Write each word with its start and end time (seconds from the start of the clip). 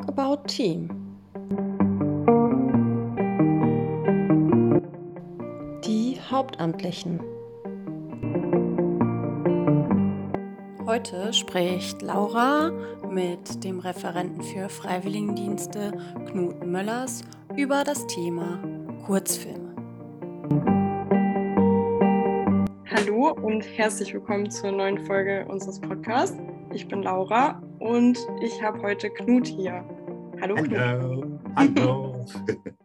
Talk 0.00 0.08
about 0.08 0.48
Team. 0.48 0.88
Die 5.84 6.18
Hauptamtlichen. 6.30 7.20
Heute 10.86 11.34
spricht 11.34 12.00
Laura 12.00 12.70
mit 13.10 13.62
dem 13.62 13.80
Referenten 13.80 14.42
für 14.42 14.70
Freiwilligendienste 14.70 15.92
Knut 16.30 16.64
Möllers 16.64 17.22
über 17.56 17.84
das 17.84 18.06
Thema 18.06 18.58
Kurzfilme. 19.04 19.74
Hallo 22.90 23.32
und 23.42 23.62
herzlich 23.76 24.14
willkommen 24.14 24.50
zur 24.50 24.72
neuen 24.72 25.04
Folge 25.04 25.44
unseres 25.48 25.78
Podcasts. 25.78 26.38
Ich 26.72 26.88
bin 26.88 27.02
Laura 27.02 27.60
und 27.80 28.18
ich 28.42 28.62
habe 28.62 28.80
heute 28.82 29.10
Knut 29.10 29.46
hier. 29.46 29.84
Hallo, 30.40 30.54
Knut. 30.54 31.40
Hallo. 31.56 32.26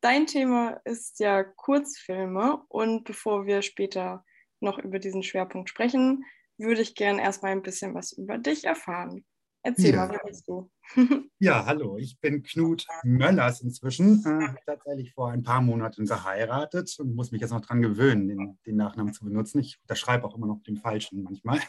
Dein 0.00 0.26
Thema 0.26 0.80
ist 0.84 1.18
ja 1.18 1.42
Kurzfilme 1.42 2.62
und 2.68 3.04
bevor 3.04 3.46
wir 3.46 3.62
später 3.62 4.24
noch 4.60 4.78
über 4.78 4.98
diesen 4.98 5.22
Schwerpunkt 5.22 5.68
sprechen, 5.68 6.24
würde 6.58 6.80
ich 6.80 6.94
gerne 6.94 7.22
erstmal 7.22 7.52
ein 7.52 7.62
bisschen 7.62 7.94
was 7.94 8.12
über 8.12 8.38
dich 8.38 8.64
erfahren. 8.64 9.24
Erzähl 9.62 9.94
ja. 9.94 10.06
mal, 10.06 10.10
wer 10.10 10.20
bist 10.24 10.46
du? 10.46 10.70
ja, 11.38 11.64
hallo, 11.64 11.96
ich 11.96 12.20
bin 12.20 12.42
Knut 12.42 12.86
Möllers 13.02 13.62
inzwischen. 13.62 14.22
Äh, 14.24 14.54
tatsächlich 14.66 15.12
vor 15.12 15.30
ein 15.30 15.42
paar 15.42 15.62
Monaten 15.62 16.04
geheiratet 16.04 16.94
und 16.98 17.16
muss 17.16 17.32
mich 17.32 17.40
jetzt 17.40 17.50
noch 17.50 17.62
daran 17.62 17.82
gewöhnen, 17.82 18.28
den, 18.28 18.58
den 18.66 18.76
Nachnamen 18.76 19.12
zu 19.12 19.24
benutzen. 19.24 19.60
Ich 19.60 19.80
unterschreibe 19.80 20.26
auch 20.26 20.36
immer 20.36 20.46
noch 20.46 20.62
den 20.62 20.76
falschen 20.76 21.22
manchmal. 21.22 21.60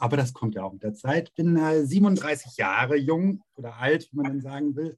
Aber 0.00 0.16
das 0.16 0.32
kommt 0.32 0.54
ja 0.54 0.64
auch 0.64 0.72
mit 0.72 0.82
der 0.82 0.94
Zeit. 0.94 1.34
Bin 1.34 1.56
äh, 1.56 1.84
37 1.84 2.56
Jahre 2.56 2.96
jung 2.96 3.42
oder 3.54 3.76
alt, 3.76 4.10
wie 4.10 4.16
man 4.16 4.24
dann 4.24 4.40
sagen 4.40 4.74
will, 4.74 4.96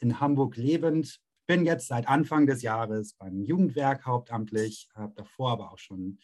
in 0.00 0.20
Hamburg 0.20 0.56
lebend. 0.56 1.18
Bin 1.46 1.64
jetzt 1.64 1.88
seit 1.88 2.06
Anfang 2.06 2.46
des 2.46 2.60
Jahres 2.60 3.14
beim 3.14 3.42
Jugendwerk 3.42 4.04
hauptamtlich, 4.04 4.90
habe 4.94 5.14
davor 5.16 5.52
aber 5.52 5.72
auch 5.72 5.78
schon 5.78 6.18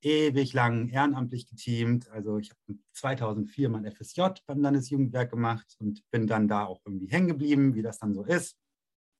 ewig 0.00 0.52
lang 0.54 0.88
ehrenamtlich 0.88 1.46
geteamt. 1.46 2.10
Also 2.10 2.38
ich 2.38 2.50
habe 2.50 2.78
2004 2.94 3.68
mein 3.68 3.90
FSJ 3.90 4.22
beim 4.44 4.60
Landesjugendwerk 4.60 5.30
gemacht 5.30 5.76
und 5.78 6.02
bin 6.10 6.26
dann 6.26 6.48
da 6.48 6.64
auch 6.64 6.80
irgendwie 6.84 7.12
hängen 7.12 7.28
geblieben, 7.28 7.76
wie 7.76 7.82
das 7.82 8.00
dann 8.00 8.12
so 8.12 8.24
ist. 8.24 8.56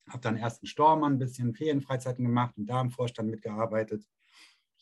Habe 0.08 0.20
dann 0.20 0.36
erst 0.36 0.62
in 0.62 0.66
Stormann 0.66 1.12
ein 1.12 1.18
bisschen 1.20 1.54
Ferienfreizeiten 1.54 2.24
gemacht 2.24 2.56
und 2.58 2.66
da 2.66 2.80
im 2.80 2.90
Vorstand 2.90 3.30
mitgearbeitet 3.30 4.04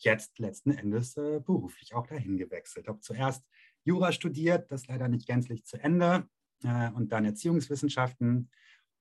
jetzt 0.05 0.39
letzten 0.39 0.71
Endes 0.73 1.17
äh, 1.17 1.41
beruflich 1.41 1.95
auch 1.95 2.07
dahin 2.07 2.37
gewechselt. 2.37 2.89
Habe 2.89 3.01
zuerst 3.01 3.45
Jura 3.85 4.13
studiert, 4.13 4.71
das 4.71 4.87
leider 4.87 5.09
nicht 5.09 5.27
gänzlich 5.27 5.65
zu 5.65 5.79
Ende, 5.79 6.29
äh, 6.65 6.91
und 6.91 7.13
dann 7.13 7.25
Erziehungswissenschaften. 7.25 8.51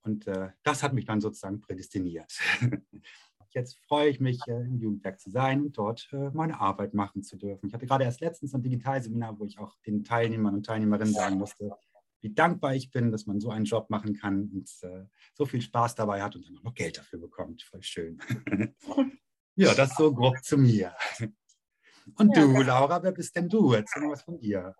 Und 0.02 0.26
äh, 0.26 0.48
das 0.62 0.82
hat 0.82 0.94
mich 0.94 1.04
dann 1.04 1.20
sozusagen 1.20 1.60
prädestiniert. 1.60 2.32
jetzt 3.50 3.78
freue 3.86 4.08
ich 4.08 4.20
mich, 4.20 4.40
äh, 4.46 4.62
im 4.62 4.78
Jugendwerk 4.78 5.20
zu 5.20 5.30
sein 5.30 5.62
und 5.62 5.76
dort 5.76 6.08
äh, 6.12 6.30
meine 6.30 6.60
Arbeit 6.60 6.94
machen 6.94 7.22
zu 7.22 7.36
dürfen. 7.36 7.66
Ich 7.66 7.74
hatte 7.74 7.86
gerade 7.86 8.04
erst 8.04 8.20
letztens 8.20 8.54
ein 8.54 8.62
Digitalseminar, 8.62 9.38
wo 9.38 9.44
ich 9.44 9.58
auch 9.58 9.76
den 9.86 10.04
Teilnehmern 10.04 10.54
und 10.54 10.64
Teilnehmerinnen 10.64 11.12
sagen 11.12 11.36
musste, 11.36 11.70
wie 12.22 12.32
dankbar 12.32 12.74
ich 12.74 12.90
bin, 12.90 13.10
dass 13.10 13.26
man 13.26 13.40
so 13.40 13.50
einen 13.50 13.64
Job 13.64 13.90
machen 13.90 14.14
kann 14.14 14.50
und 14.52 14.70
äh, 14.82 15.06
so 15.34 15.46
viel 15.46 15.60
Spaß 15.60 15.94
dabei 15.94 16.22
hat 16.22 16.36
und 16.36 16.46
dann 16.46 16.58
auch 16.58 16.62
noch 16.62 16.74
Geld 16.74 16.98
dafür 16.98 17.18
bekommt. 17.18 17.62
Voll 17.62 17.82
schön. 17.82 18.18
Ja, 19.60 19.74
das 19.74 19.94
so 19.94 20.10
grob 20.14 20.42
zu 20.42 20.56
mir. 20.56 20.96
Und 22.16 22.34
ja, 22.34 22.42
du, 22.42 22.62
Laura, 22.62 23.02
wer 23.02 23.12
bist 23.12 23.36
denn 23.36 23.46
du? 23.46 23.74
Erzähl 23.74 24.02
mal 24.02 24.12
was 24.12 24.22
von 24.22 24.38
dir. 24.38 24.74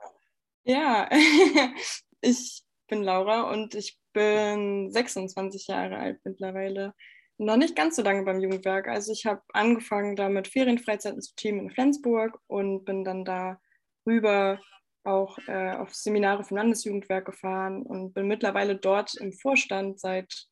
Ja, 0.64 1.06
ich 2.22 2.62
bin 2.88 3.02
Laura 3.02 3.50
und 3.50 3.74
ich 3.74 3.98
bin 4.14 4.90
26 4.90 5.66
Jahre 5.66 5.98
alt 5.98 6.20
mittlerweile. 6.24 6.94
Noch 7.36 7.58
nicht 7.58 7.76
ganz 7.76 7.96
so 7.96 8.02
lange 8.02 8.22
beim 8.24 8.40
Jugendwerk. 8.40 8.88
Also 8.88 9.12
ich 9.12 9.26
habe 9.26 9.42
angefangen, 9.52 10.16
da 10.16 10.30
mit 10.30 10.48
Ferienfreizeiten 10.48 11.20
zu 11.20 11.34
teamen 11.34 11.60
in 11.60 11.70
Flensburg 11.70 12.40
und 12.46 12.86
bin 12.86 13.04
dann 13.04 13.26
da 13.26 13.60
rüber 14.06 14.60
auch 15.04 15.36
äh, 15.46 15.72
auf 15.72 15.94
Seminare 15.94 16.42
vom 16.42 16.56
Landesjugendwerk 16.56 17.26
gefahren 17.26 17.82
und 17.82 18.14
bin 18.14 18.26
mittlerweile 18.26 18.76
dort 18.76 19.14
im 19.16 19.34
Vorstand 19.34 20.00
seit 20.00 20.48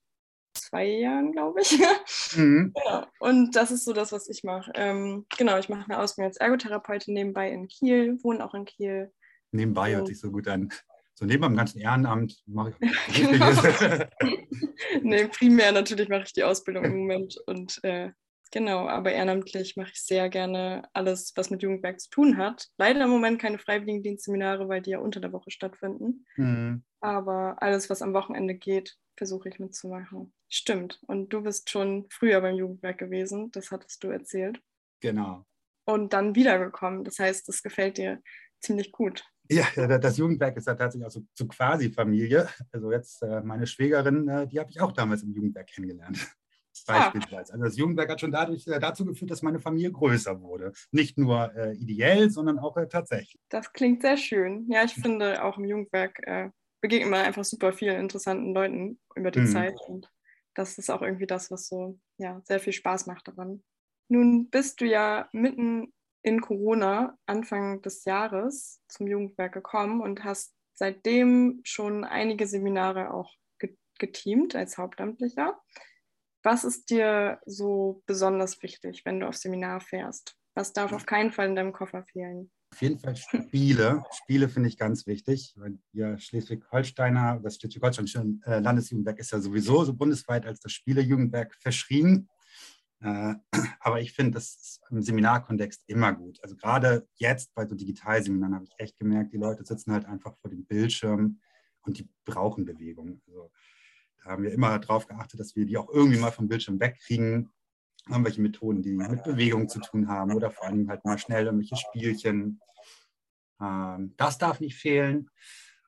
zwei 0.61 0.87
Jahren, 0.87 1.33
glaube 1.33 1.61
ich. 1.61 1.79
Mhm. 2.37 2.75
und 3.21 3.57
das 3.57 3.71
ist 3.71 3.85
so 3.85 3.93
das, 3.93 4.13
was 4.13 4.29
ich 4.29 4.45
mache. 4.45 4.71
Ähm, 4.75 5.27
genau, 5.37 5.59
ich 5.59 5.69
mache 5.69 5.91
eine 5.91 6.01
Ausbildung 6.01 6.29
als 6.29 6.37
Ergotherapeutin 6.39 7.15
nebenbei 7.15 7.51
in 7.51 7.69
Kiel, 7.69 8.19
wohne 8.23 8.45
auch 8.45 8.55
in 8.55 8.65
Kiel. 8.65 9.13
Nebenbei 9.51 9.95
hört 9.95 10.09
sich 10.09 10.21
so 10.21 10.31
gut 10.31 10.49
an. 10.49 10.71
So 11.15 11.25
neben 11.25 11.43
dem 11.43 11.57
ganzen 11.57 11.81
Ehrenamt 11.81 12.43
mache 12.47 12.75
ich 13.11 13.27
auch 13.27 14.07
Nee, 15.03 15.27
primär 15.27 15.73
natürlich 15.73 16.09
mache 16.09 16.23
ich 16.27 16.33
die 16.33 16.45
Ausbildung 16.45 16.85
im 16.85 16.99
Moment 16.99 17.37
und 17.47 17.83
äh, 17.83 18.11
genau, 18.51 18.89
aber 18.89 19.13
ehrenamtlich 19.13 19.77
mache 19.77 19.93
ich 19.93 20.03
sehr 20.03 20.29
gerne 20.29 20.89
alles, 20.93 21.33
was 21.37 21.51
mit 21.51 21.63
Jugendwerk 21.63 22.01
zu 22.01 22.11
tun 22.11 22.37
hat. 22.37 22.69
Leider 22.79 23.05
im 23.05 23.11
Moment 23.11 23.41
keine 23.41 23.59
Freiwilligendienstseminare, 23.59 24.69
weil 24.69 24.83
die 24.83 24.91
ja 24.91 24.99
unter 24.99 25.21
der 25.21 25.33
Woche 25.33 25.51
stattfinden. 25.51 26.27
Mhm. 26.37 26.85
Aber 27.01 27.63
alles, 27.63 27.89
was 27.91 28.03
am 28.03 28.15
Wochenende 28.15 28.55
geht, 28.55 28.97
versuche 29.17 29.49
ich 29.49 29.59
mitzumachen. 29.59 30.33
Stimmt. 30.49 31.01
Und 31.07 31.33
du 31.33 31.43
bist 31.43 31.71
schon 31.71 32.07
früher 32.11 32.41
beim 32.41 32.55
Jugendwerk 32.55 32.99
gewesen, 32.99 33.51
das 33.53 33.71
hattest 33.71 34.03
du 34.03 34.09
erzählt. 34.09 34.61
Genau. 35.01 35.45
Und 35.85 36.13
dann 36.13 36.35
wiedergekommen. 36.35 37.05
Das 37.05 37.19
heißt, 37.19 37.49
das 37.49 37.63
gefällt 37.63 37.99
dir 37.99 38.23
ziemlich 38.61 38.93
gut. 38.93 39.25
Ja, 39.51 39.99
das 39.99 40.19
Jugendwerk 40.19 40.57
ist 40.57 40.67
ja 40.67 40.75
tatsächlich 40.75 41.07
auch 41.07 41.11
so, 41.11 41.23
so 41.35 41.47
quasi 41.47 41.91
Familie. 41.91 42.49
Also 42.71 42.93
jetzt 42.93 43.23
äh, 43.23 43.41
meine 43.41 43.67
Schwägerin, 43.67 44.29
äh, 44.29 44.47
die 44.47 44.61
habe 44.61 44.71
ich 44.71 44.81
auch 44.81 44.93
damals 44.93 45.23
im 45.23 45.33
Jugendwerk 45.33 45.69
kennengelernt. 45.69 46.19
Ah. 46.87 47.11
Beispielsweise. 47.11 47.53
Also 47.53 47.65
das 47.65 47.77
Jugendwerk 47.77 48.11
hat 48.11 48.21
schon 48.21 48.33
dadurch 48.33 48.67
äh, 48.67 48.79
dazu 48.79 49.05
geführt, 49.05 49.31
dass 49.31 49.43
meine 49.43 49.61
Familie 49.61 49.93
größer 49.93 50.41
wurde. 50.41 50.73
Nicht 50.91 51.19
nur 51.19 51.55
äh, 51.57 51.75
ideell, 51.75 52.31
sondern 52.31 52.59
auch 52.59 52.77
äh, 52.77 52.89
tatsächlich. 52.89 53.41
Das 53.49 53.73
klingt 53.73 54.03
sehr 54.03 54.17
schön. 54.17 54.67
Ja, 54.71 54.85
ich 54.85 54.95
finde 54.95 55.43
auch 55.45 55.59
im 55.59 55.65
Jugendwerk 55.65 56.21
äh, 56.27 56.51
begegnet 56.81 57.11
man 57.11 57.25
einfach 57.25 57.45
super 57.45 57.73
vielen 57.73 58.01
interessanten 58.01 58.55
Leuten 58.55 58.99
über 59.15 59.31
die 59.31 59.41
mhm. 59.41 59.47
Zeit. 59.47 59.81
Und 59.87 60.11
das 60.55 60.79
ist 60.79 60.91
auch 60.91 61.03
irgendwie 61.03 61.27
das, 61.27 61.51
was 61.51 61.69
so 61.69 61.99
ja, 62.19 62.41
sehr 62.45 62.61
viel 62.61 62.73
Spaß 62.73 63.07
macht 63.07 63.29
daran. 63.29 63.63
Nun 64.09 64.49
bist 64.51 64.81
du 64.81 64.87
ja 64.87 65.29
mitten 65.33 65.93
in 66.23 66.41
Corona 66.41 67.17
Anfang 67.27 67.83
des 67.83 68.05
Jahres 68.05 68.81
zum 68.89 69.07
Jugendwerk 69.07 69.53
gekommen 69.53 70.01
und 70.01 70.25
hast 70.25 70.55
seitdem 70.75 71.61
schon 71.65 72.05
einige 72.05 72.47
Seminare 72.47 73.13
auch 73.13 73.35
geteamt 73.99 74.55
als 74.55 74.79
Hauptamtlicher. 74.79 75.61
Was 76.51 76.65
ist 76.65 76.89
dir 76.89 77.43
so 77.45 78.03
besonders 78.07 78.63
wichtig, 78.63 79.05
wenn 79.05 79.21
du 79.21 79.29
auf 79.29 79.37
Seminar 79.37 79.83
fährst? 79.83 80.35
Was 80.55 80.73
darf 80.73 80.95
auf 80.95 81.05
keinen 81.05 81.31
Fall 81.31 81.47
in 81.49 81.55
deinem 81.55 81.75
Koffer 81.75 82.03
fehlen? 82.05 82.51
Auf 82.73 82.81
jeden 82.81 82.99
Fall 82.99 83.17
Spiele. 83.17 84.03
Spiele 84.13 84.49
finde 84.49 84.71
ich 84.71 84.79
ganz 84.79 85.07
wichtig, 85.07 85.55
ihr 85.93 86.19
Schleswig-Holsteiner, 86.19 87.41
das 87.43 87.57
Schleswig-Holstein 87.57 88.41
äh, 88.47 88.61
Landesjugendwerk 88.61 89.19
ist 89.19 89.31
ja 89.31 89.41
sowieso 89.41 89.85
so 89.85 89.93
bundesweit 89.93 90.47
als 90.47 90.61
das 90.61 90.73
Spielejugendwerk 90.73 91.55
verschrien. 91.55 92.31
Äh, 93.01 93.35
aber 93.81 94.01
ich 94.01 94.15
finde 94.15 94.31
das 94.31 94.81
im 94.89 95.03
Seminarkontext 95.03 95.85
immer 95.87 96.15
gut. 96.15 96.43
Also 96.43 96.57
gerade 96.57 97.07
jetzt 97.17 97.55
bei 97.55 97.67
so 97.67 97.75
Digitalseminaren 97.75 98.55
habe 98.55 98.65
ich 98.65 98.73
echt 98.79 98.99
gemerkt, 98.99 99.35
die 99.35 99.39
Leute 99.39 99.67
sitzen 99.67 99.93
halt 99.93 100.07
einfach 100.07 100.35
vor 100.39 100.49
dem 100.51 100.65
Bildschirm 100.65 101.41
und 101.83 101.99
die 101.99 102.09
brauchen 102.25 102.65
Bewegung. 102.65 103.21
Also 103.27 103.51
haben 104.25 104.43
wir 104.43 104.53
immer 104.53 104.79
darauf 104.79 105.07
geachtet, 105.07 105.41
dass 105.41 105.57
wir 105.57 105.65
die 105.67 105.77
auch 105.77 105.89
irgendwie 105.89 106.19
mal 106.19 106.33
vom 106.33 106.49
Bildschirm 106.49 106.81
wegkriegen 106.81 107.51
irgendwelche 108.09 108.41
Methoden, 108.41 108.83
die 108.83 108.93
mit 108.93 109.25
Bewegung 109.25 109.69
zu 109.69 109.81
tun 109.81 110.09
haben 110.09 110.35
oder 110.35 110.51
vor 110.51 110.67
allem 110.67 110.89
halt 110.89 111.05
mal 111.05 111.19
schnell 111.19 111.47
irgendwelche 111.47 111.77
Spielchen. 111.77 112.61
Ähm, 113.61 114.15
das 114.17 114.39
darf 114.39 114.61
nicht 114.61 114.77
fehlen. 114.77 115.31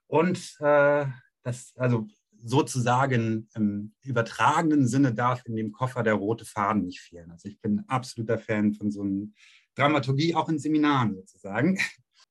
Und 0.06 0.56
äh, 0.60 1.06
das, 1.42 1.72
also 1.76 2.08
sozusagen 2.42 3.48
im 3.54 3.92
übertragenen 4.02 4.86
Sinne 4.86 5.14
darf 5.14 5.44
in 5.46 5.56
dem 5.56 5.72
Koffer 5.72 6.02
der 6.02 6.14
rote 6.14 6.44
Faden 6.44 6.84
nicht 6.84 7.00
fehlen. 7.00 7.30
Also 7.30 7.48
ich 7.48 7.60
bin 7.60 7.84
absoluter 7.86 8.38
Fan 8.38 8.72
von 8.72 8.90
so 8.90 9.02
einer 9.02 9.26
Dramaturgie, 9.74 10.34
auch 10.34 10.48
in 10.48 10.58
Seminaren 10.58 11.14
sozusagen, 11.14 11.78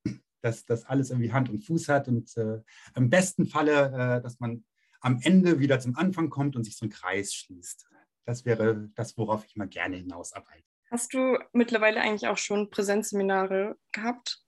dass 0.42 0.64
das 0.66 0.84
alles 0.84 1.10
irgendwie 1.10 1.32
Hand 1.32 1.48
und 1.48 1.64
Fuß 1.64 1.88
hat 1.88 2.08
und 2.08 2.36
äh, 2.36 2.60
im 2.96 3.08
besten 3.08 3.46
Falle, 3.46 4.18
äh, 4.18 4.22
dass 4.22 4.40
man 4.40 4.64
am 5.00 5.20
Ende 5.22 5.58
wieder 5.58 5.80
zum 5.80 5.96
Anfang 5.96 6.30
kommt 6.30 6.56
und 6.56 6.64
sich 6.64 6.76
so 6.76 6.86
ein 6.86 6.90
Kreis 6.90 7.34
schließt. 7.34 7.88
Das 8.24 8.44
wäre 8.44 8.90
das, 8.94 9.16
worauf 9.16 9.44
ich 9.44 9.56
mal 9.56 9.68
gerne 9.68 9.96
hinausarbeite. 9.96 10.64
Hast 10.90 11.14
du 11.14 11.38
mittlerweile 11.52 12.00
eigentlich 12.00 12.28
auch 12.28 12.38
schon 12.38 12.70
Präsenzseminare 12.70 13.76
gehabt? 13.92 14.42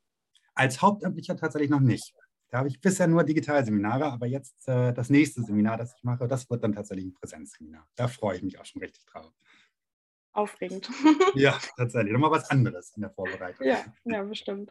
Als 0.54 0.82
Hauptamtlicher 0.82 1.36
tatsächlich 1.36 1.70
noch 1.70 1.80
nicht. 1.80 2.14
Da 2.50 2.58
habe 2.58 2.68
ich 2.68 2.80
bisher 2.80 3.06
nur 3.06 3.24
Digitalseminare, 3.24 4.12
aber 4.12 4.26
jetzt 4.26 4.68
äh, 4.68 4.92
das 4.92 5.08
nächste 5.08 5.42
Seminar, 5.42 5.78
das 5.78 5.94
ich 5.96 6.04
mache, 6.04 6.28
das 6.28 6.50
wird 6.50 6.62
dann 6.62 6.74
tatsächlich 6.74 7.06
ein 7.06 7.14
Präsenzseminar. 7.14 7.88
Da 7.94 8.08
freue 8.08 8.36
ich 8.36 8.42
mich 8.42 8.58
auch 8.58 8.64
schon 8.66 8.82
richtig 8.82 9.06
drauf. 9.06 9.32
Aufregend. 10.32 10.90
ja, 11.34 11.58
tatsächlich. 11.76 12.12
Nochmal 12.12 12.32
was 12.32 12.50
anderes 12.50 12.92
in 12.94 13.02
der 13.02 13.10
Vorbereitung. 13.10 13.66
Ja, 13.66 13.82
ja 14.04 14.22
bestimmt. 14.22 14.70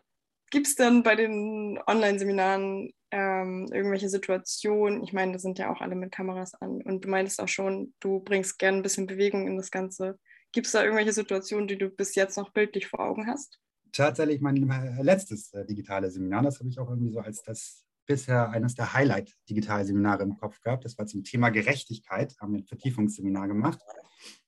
Gibt 0.52 0.68
es 0.68 0.76
denn 0.76 1.02
bei 1.02 1.16
den 1.16 1.80
Online-Seminaren 1.88 2.94
ähm, 3.12 3.68
irgendwelche 3.72 4.10
Situationen? 4.10 5.04
Ich 5.04 5.14
meine, 5.14 5.34
da 5.34 5.40
sind 5.40 5.60
ja 5.60 5.72
auch 5.72 5.82
alle 5.82 5.96
mit 5.96 6.12
Kameras 6.12 6.54
an 6.56 6.82
und 6.82 7.06
du 7.06 7.10
meintest 7.10 7.42
auch 7.42 7.48
schon, 7.48 7.94
du 8.00 8.20
bringst 8.20 8.58
gerne 8.60 8.78
ein 8.78 8.84
bisschen 8.84 9.08
Bewegung 9.08 9.48
in 9.48 9.58
das 9.58 9.72
Ganze. 9.72 10.18
Gibt 10.52 10.68
es 10.68 10.74
da 10.74 10.84
irgendwelche 10.84 11.14
Situationen, 11.14 11.68
die 11.68 11.78
du 11.78 11.90
bis 11.90 12.16
jetzt 12.16 12.38
noch 12.38 12.52
bildlich 12.52 12.88
vor 12.88 13.00
Augen 13.00 13.28
hast? 13.28 13.60
Tatsächlich 13.92 14.42
mein 14.42 14.56
letztes 15.02 15.54
äh, 15.54 15.66
digitales 15.66 16.14
Seminar, 16.14 16.44
das 16.44 16.60
habe 16.60 16.70
ich 16.70 16.80
auch 16.80 16.90
irgendwie 16.90 17.12
so 17.12 17.20
als 17.20 17.44
das 17.44 17.84
bisher 18.06 18.50
eines 18.50 18.76
der 18.76 18.94
Highlight-Digitalseminare 18.94 20.24
im 20.24 20.38
Kopf 20.38 20.60
gehabt. 20.62 20.86
Das 20.86 20.98
war 20.98 21.06
zum 21.08 21.24
Thema 21.24 21.50
Gerechtigkeit, 21.50 22.36
haben 22.40 22.54
wir 22.54 22.60
ein 22.60 22.66
Vertiefungsseminar 22.66 23.48
gemacht 23.48 23.80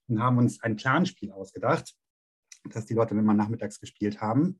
und 0.07 0.21
haben 0.21 0.37
uns 0.37 0.61
ein 0.61 0.75
Planspiel 0.75 1.31
ausgedacht, 1.31 1.95
das 2.69 2.85
die 2.85 2.93
Leute 2.93 3.15
immer 3.15 3.33
nachmittags 3.33 3.79
gespielt 3.79 4.21
haben. 4.21 4.59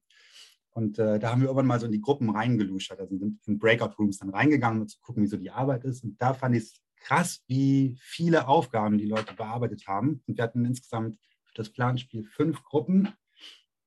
Und 0.73 0.97
äh, 0.97 1.19
da 1.19 1.31
haben 1.31 1.41
wir 1.41 1.47
irgendwann 1.47 1.67
mal 1.67 1.79
so 1.79 1.85
in 1.85 1.91
die 1.91 2.01
Gruppen 2.01 2.29
reingeluschert, 2.31 2.99
also 2.99 3.15
sind 3.17 3.39
in 3.45 3.59
Breakout-Rooms 3.59 4.17
dann 4.17 4.29
reingegangen, 4.29 4.81
um 4.81 4.87
zu 4.87 4.99
gucken, 5.01 5.23
wie 5.23 5.27
so 5.27 5.37
die 5.37 5.51
Arbeit 5.51 5.83
ist. 5.83 6.03
Und 6.03 6.19
da 6.19 6.33
fand 6.33 6.55
ich 6.55 6.63
es 6.63 6.81
krass, 6.99 7.43
wie 7.47 7.97
viele 7.99 8.47
Aufgaben 8.47 8.97
die 8.97 9.05
Leute 9.05 9.35
bearbeitet 9.35 9.87
haben. 9.87 10.23
Und 10.25 10.37
wir 10.37 10.43
hatten 10.43 10.65
insgesamt 10.65 11.19
für 11.45 11.53
das 11.55 11.69
Planspiel 11.69 12.23
fünf 12.23 12.63
Gruppen. 12.63 13.09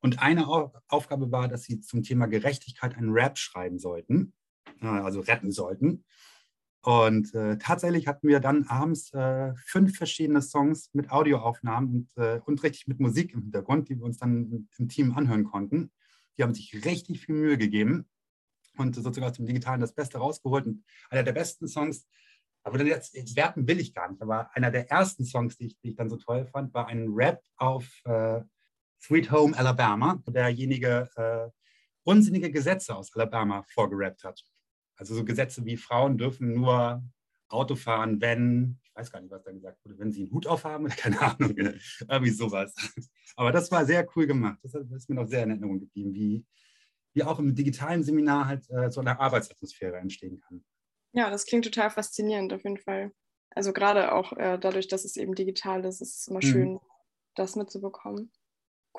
Und 0.00 0.22
eine 0.22 0.46
Aufgabe 0.88 1.32
war, 1.32 1.48
dass 1.48 1.64
sie 1.64 1.80
zum 1.80 2.02
Thema 2.02 2.26
Gerechtigkeit 2.26 2.96
einen 2.96 3.10
Rap 3.10 3.38
schreiben 3.38 3.78
sollten, 3.78 4.32
also 4.80 5.20
retten 5.20 5.50
sollten. 5.50 6.04
Und 6.82 7.34
äh, 7.34 7.58
tatsächlich 7.58 8.06
hatten 8.06 8.28
wir 8.28 8.38
dann 8.38 8.68
abends 8.68 9.12
äh, 9.12 9.52
fünf 9.56 9.96
verschiedene 9.96 10.40
Songs 10.40 10.90
mit 10.92 11.10
Audioaufnahmen 11.10 11.90
und, 11.90 12.22
äh, 12.22 12.40
und 12.44 12.62
richtig 12.62 12.86
mit 12.86 13.00
Musik 13.00 13.34
im 13.34 13.42
Hintergrund, 13.42 13.88
die 13.88 13.96
wir 13.96 14.04
uns 14.04 14.18
dann 14.18 14.68
im 14.78 14.88
Team 14.88 15.16
anhören 15.16 15.42
konnten. 15.42 15.90
Die 16.36 16.42
haben 16.42 16.54
sich 16.54 16.84
richtig 16.84 17.20
viel 17.20 17.34
Mühe 17.34 17.58
gegeben 17.58 18.08
und 18.76 18.94
sozusagen 18.94 19.24
aus 19.24 19.36
dem 19.36 19.46
Digitalen 19.46 19.80
das 19.80 19.94
Beste 19.94 20.18
rausgeholt. 20.18 20.66
Und 20.66 20.84
einer 21.10 21.22
der 21.22 21.32
besten 21.32 21.68
Songs, 21.68 22.06
aber 22.62 22.84
jetzt, 22.84 23.14
jetzt 23.14 23.36
werten 23.36 23.66
will 23.68 23.80
ich 23.80 23.94
gar 23.94 24.10
nicht, 24.10 24.20
aber 24.20 24.54
einer 24.54 24.70
der 24.70 24.90
ersten 24.90 25.24
Songs, 25.24 25.56
die 25.56 25.66
ich, 25.66 25.80
die 25.80 25.90
ich 25.90 25.96
dann 25.96 26.10
so 26.10 26.16
toll 26.16 26.46
fand, 26.46 26.74
war 26.74 26.88
ein 26.88 27.08
Rap 27.10 27.42
auf 27.56 27.86
äh, 28.04 28.40
Sweet 29.00 29.30
Home 29.30 29.56
Alabama, 29.56 30.22
derjenige 30.26 31.08
äh, 31.16 31.50
unsinnige 32.02 32.50
Gesetze 32.50 32.94
aus 32.94 33.14
Alabama 33.14 33.64
vorgerappt 33.68 34.24
hat. 34.24 34.42
Also 34.96 35.14
so 35.14 35.24
Gesetze 35.24 35.64
wie 35.64 35.76
Frauen 35.76 36.16
dürfen 36.16 36.54
nur 36.54 37.02
Auto 37.48 37.76
fahren, 37.76 38.20
wenn, 38.20 38.78
weiß 38.96 39.10
gar 39.10 39.20
nicht, 39.20 39.30
was 39.30 39.42
da 39.42 39.52
gesagt 39.52 39.84
wurde, 39.84 39.98
wenn 39.98 40.12
sie 40.12 40.22
einen 40.22 40.32
Hut 40.32 40.46
aufhaben, 40.46 40.88
keine 40.96 41.20
Ahnung, 41.20 41.54
irgendwie 41.56 42.30
sowas. 42.30 42.74
Aber 43.36 43.52
das 43.52 43.70
war 43.70 43.84
sehr 43.84 44.06
cool 44.16 44.26
gemacht. 44.26 44.58
Das 44.62 44.74
ist 44.74 45.08
mir 45.08 45.16
noch 45.16 45.26
sehr 45.26 45.44
in 45.44 45.50
Erinnerung 45.50 45.80
geblieben, 45.80 46.14
wie, 46.14 46.44
wie 47.12 47.22
auch 47.22 47.38
im 47.38 47.54
digitalen 47.54 48.02
Seminar 48.02 48.46
halt 48.46 48.68
äh, 48.70 48.90
so 48.90 49.00
eine 49.00 49.20
Arbeitsatmosphäre 49.20 49.96
entstehen 49.98 50.40
kann. 50.40 50.64
Ja, 51.12 51.30
das 51.30 51.46
klingt 51.46 51.64
total 51.64 51.90
faszinierend 51.90 52.52
auf 52.52 52.64
jeden 52.64 52.78
Fall. 52.78 53.12
Also 53.50 53.72
gerade 53.72 54.12
auch 54.12 54.32
äh, 54.32 54.58
dadurch, 54.58 54.88
dass 54.88 55.04
es 55.04 55.16
eben 55.16 55.34
digital 55.34 55.84
ist, 55.84 56.02
ist 56.02 56.20
es 56.20 56.28
immer 56.28 56.40
mhm. 56.42 56.48
schön, 56.48 56.80
das 57.34 57.56
mitzubekommen. 57.56 58.30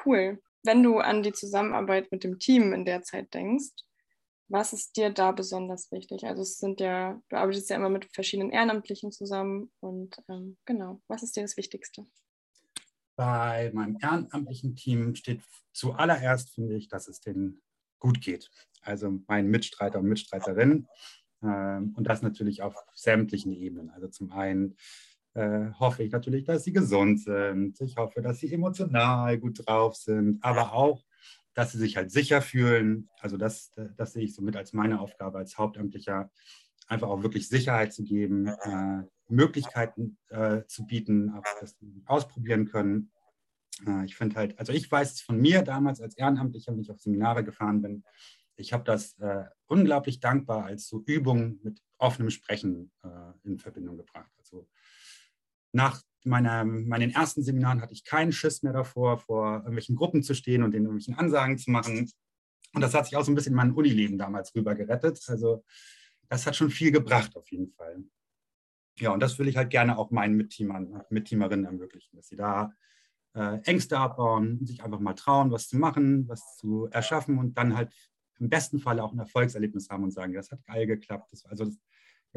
Cool. 0.06 0.42
Wenn 0.64 0.84
du 0.84 0.98
an 0.98 1.24
die 1.24 1.34
Zusammenarbeit 1.34 2.12
mit 2.12 2.24
dem 2.24 2.40
Team 2.40 2.74
in 2.74 2.86
der 2.86 3.04
Zeit 3.04 3.34
denkst, 3.34 3.70
was 4.50 4.74
ist 4.74 4.96
dir 4.96 5.10
da 5.10 5.32
besonders 5.32 5.92
wichtig? 5.92 6.26
Also 6.26 6.42
es 6.42 6.58
sind 6.58 6.80
ja, 6.80 7.22
du 7.30 7.36
arbeitest 7.36 7.70
ja 7.70 7.76
immer 7.76 7.90
mit 7.90 8.08
verschiedenen 8.14 8.52
Ehrenamtlichen 8.52 9.12
zusammen 9.12 9.72
und 9.80 10.18
ähm, 10.30 10.58
genau, 10.66 11.02
was 11.08 11.24
ist 11.24 11.36
dir 11.36 11.42
das 11.42 11.58
Wichtigste? 11.58 12.06
Bei 13.16 13.72
meinem 13.74 13.98
ehrenamtlichen 14.02 14.76
Team 14.76 15.16
steht 15.16 15.42
zuallererst, 15.74 16.52
finde 16.52 16.76
ich, 16.76 16.88
dass 16.88 17.08
es 17.08 17.20
denen 17.20 17.62
gut 18.00 18.22
geht. 18.22 18.50
Also 18.82 19.20
meinen 19.28 19.50
Mitstreiter 19.50 20.00
und 20.00 20.06
Mitstreiterinnen. 20.06 20.88
Ähm, 21.44 21.94
und 21.98 22.04
das 22.06 22.22
natürlich 22.22 22.62
auf 22.62 22.76
sämtlichen 22.94 23.52
Ebenen. 23.52 23.90
Also 23.90 24.08
zum 24.08 24.32
einen 24.32 24.76
äh, 25.34 25.72
hoffe 25.80 26.04
ich 26.04 26.12
natürlich, 26.12 26.46
dass 26.46 26.64
sie 26.64 26.74
gesund 26.74 27.22
sind. 27.22 27.80
Ich 27.82 27.98
hoffe, 27.98 28.22
dass 28.22 28.40
sie 28.40 28.52
emotional 28.52 29.38
gut 29.38 29.68
drauf 29.68 29.96
sind, 29.96 30.44
aber 30.44 30.74
auch, 30.74 31.04
dass 31.58 31.72
sie 31.72 31.80
sich 31.80 31.98
halt 31.98 32.12
sicher 32.12 32.44
fühlen. 32.44 33.10
Also 33.20 33.36
das, 33.36 33.72
das 33.96 34.14
sehe 34.14 34.24
ich 34.24 34.36
somit 34.36 34.56
als 34.56 34.74
meine 34.74 35.00
Aufgabe 35.00 35.40
als 35.40 35.58
Hauptamtlicher, 35.58 36.30
einfach 36.86 37.08
auch 37.08 37.24
wirklich 37.24 37.50
Sicherheit 37.50 37.94
zu 37.94 38.04
geben, 38.04 38.46
äh, 38.46 39.02
Möglichkeiten 39.28 40.20
äh, 40.30 40.62
zu 40.68 40.86
bieten, 40.86 41.32
auch, 41.32 41.44
dass 41.60 41.76
sie 41.80 42.04
ausprobieren 42.06 42.68
können. 42.68 43.12
Äh, 43.88 44.06
ich 44.06 44.16
finde 44.16 44.36
halt, 44.36 44.60
also 44.60 44.72
ich 44.72 44.92
weiß 44.92 45.14
es 45.14 45.22
von 45.22 45.42
mir 45.42 45.64
damals 45.64 46.00
als 46.00 46.16
Ehrenamtlicher, 46.16 46.74
wenn 46.74 46.82
ich 46.82 46.92
auf 46.92 47.00
Seminare 47.00 47.44
gefahren 47.44 47.82
bin, 47.82 48.04
ich 48.56 48.72
habe 48.72 48.84
das 48.84 49.18
äh, 49.18 49.46
unglaublich 49.66 50.20
dankbar 50.20 50.66
als 50.66 50.88
so 50.88 51.02
Übung 51.08 51.60
mit 51.64 51.82
offenem 51.98 52.30
Sprechen 52.30 52.92
äh, 53.04 53.48
in 53.48 53.58
Verbindung 53.58 53.98
gebracht. 53.98 54.32
Also 54.38 54.70
nach 55.72 56.04
meiner, 56.28 56.64
meinen 56.64 57.12
ersten 57.12 57.44
Seminaren 57.44 57.82
hatte 57.82 57.94
ich 57.94 58.04
keinen 58.04 58.32
Schiss 58.32 58.64
mehr 58.64 58.74
davor, 58.74 59.18
vor 59.18 59.58
irgendwelchen 59.58 59.96
Gruppen 59.96 60.24
zu 60.24 60.34
stehen 60.34 60.64
und 60.64 60.72
den 60.72 60.84
irgendwelchen 60.84 61.16
Ansagen 61.16 61.58
zu 61.58 61.72
machen. 61.72 62.12
Und 62.74 62.82
das 62.82 62.94
hat 62.94 63.06
sich 63.06 63.16
auch 63.16 63.24
so 63.24 63.32
ein 63.32 63.36
bisschen 63.36 63.54
in 63.54 63.58
mein 63.58 63.72
Unileben 63.72 64.18
damals 64.18 64.54
rüber 64.56 64.76
gerettet. 64.76 65.20
Also 65.28 65.64
das 66.30 66.46
hat 66.46 66.56
schon 66.56 66.70
viel 66.70 66.92
gebracht 66.92 67.36
auf 67.36 67.50
jeden 67.52 67.70
Fall. 67.70 68.04
Ja, 69.00 69.12
und 69.12 69.20
das 69.20 69.38
will 69.40 69.48
ich 69.48 69.58
halt 69.58 69.70
gerne 69.70 69.98
auch 69.98 70.12
meinen 70.12 70.36
Mitteamern, 70.36 71.04
Mitteamerinnen 71.10 71.66
ermöglichen, 71.66 72.16
dass 72.16 72.28
sie 72.28 72.36
da 72.36 72.74
äh, 73.36 73.60
Ängste 73.64 73.98
abbauen, 74.00 74.66
sich 74.66 74.84
einfach 74.84 75.00
mal 75.00 75.14
trauen, 75.14 75.52
was 75.52 75.68
zu 75.68 75.78
machen, 75.78 76.28
was 76.28 76.58
zu 76.58 76.88
erschaffen 76.92 77.38
und 77.38 77.58
dann 77.58 77.76
halt 77.76 77.94
im 78.40 78.50
besten 78.50 78.80
Fall 78.80 79.00
auch 79.00 79.14
ein 79.14 79.20
Erfolgserlebnis 79.20 79.90
haben 79.90 80.04
und 80.04 80.12
sagen, 80.12 80.34
das 80.34 80.52
hat 80.52 80.66
geil 80.66 80.88
geklappt. 80.88 81.28
Das, 81.32 81.46
also 81.46 81.66
das, 81.66 81.78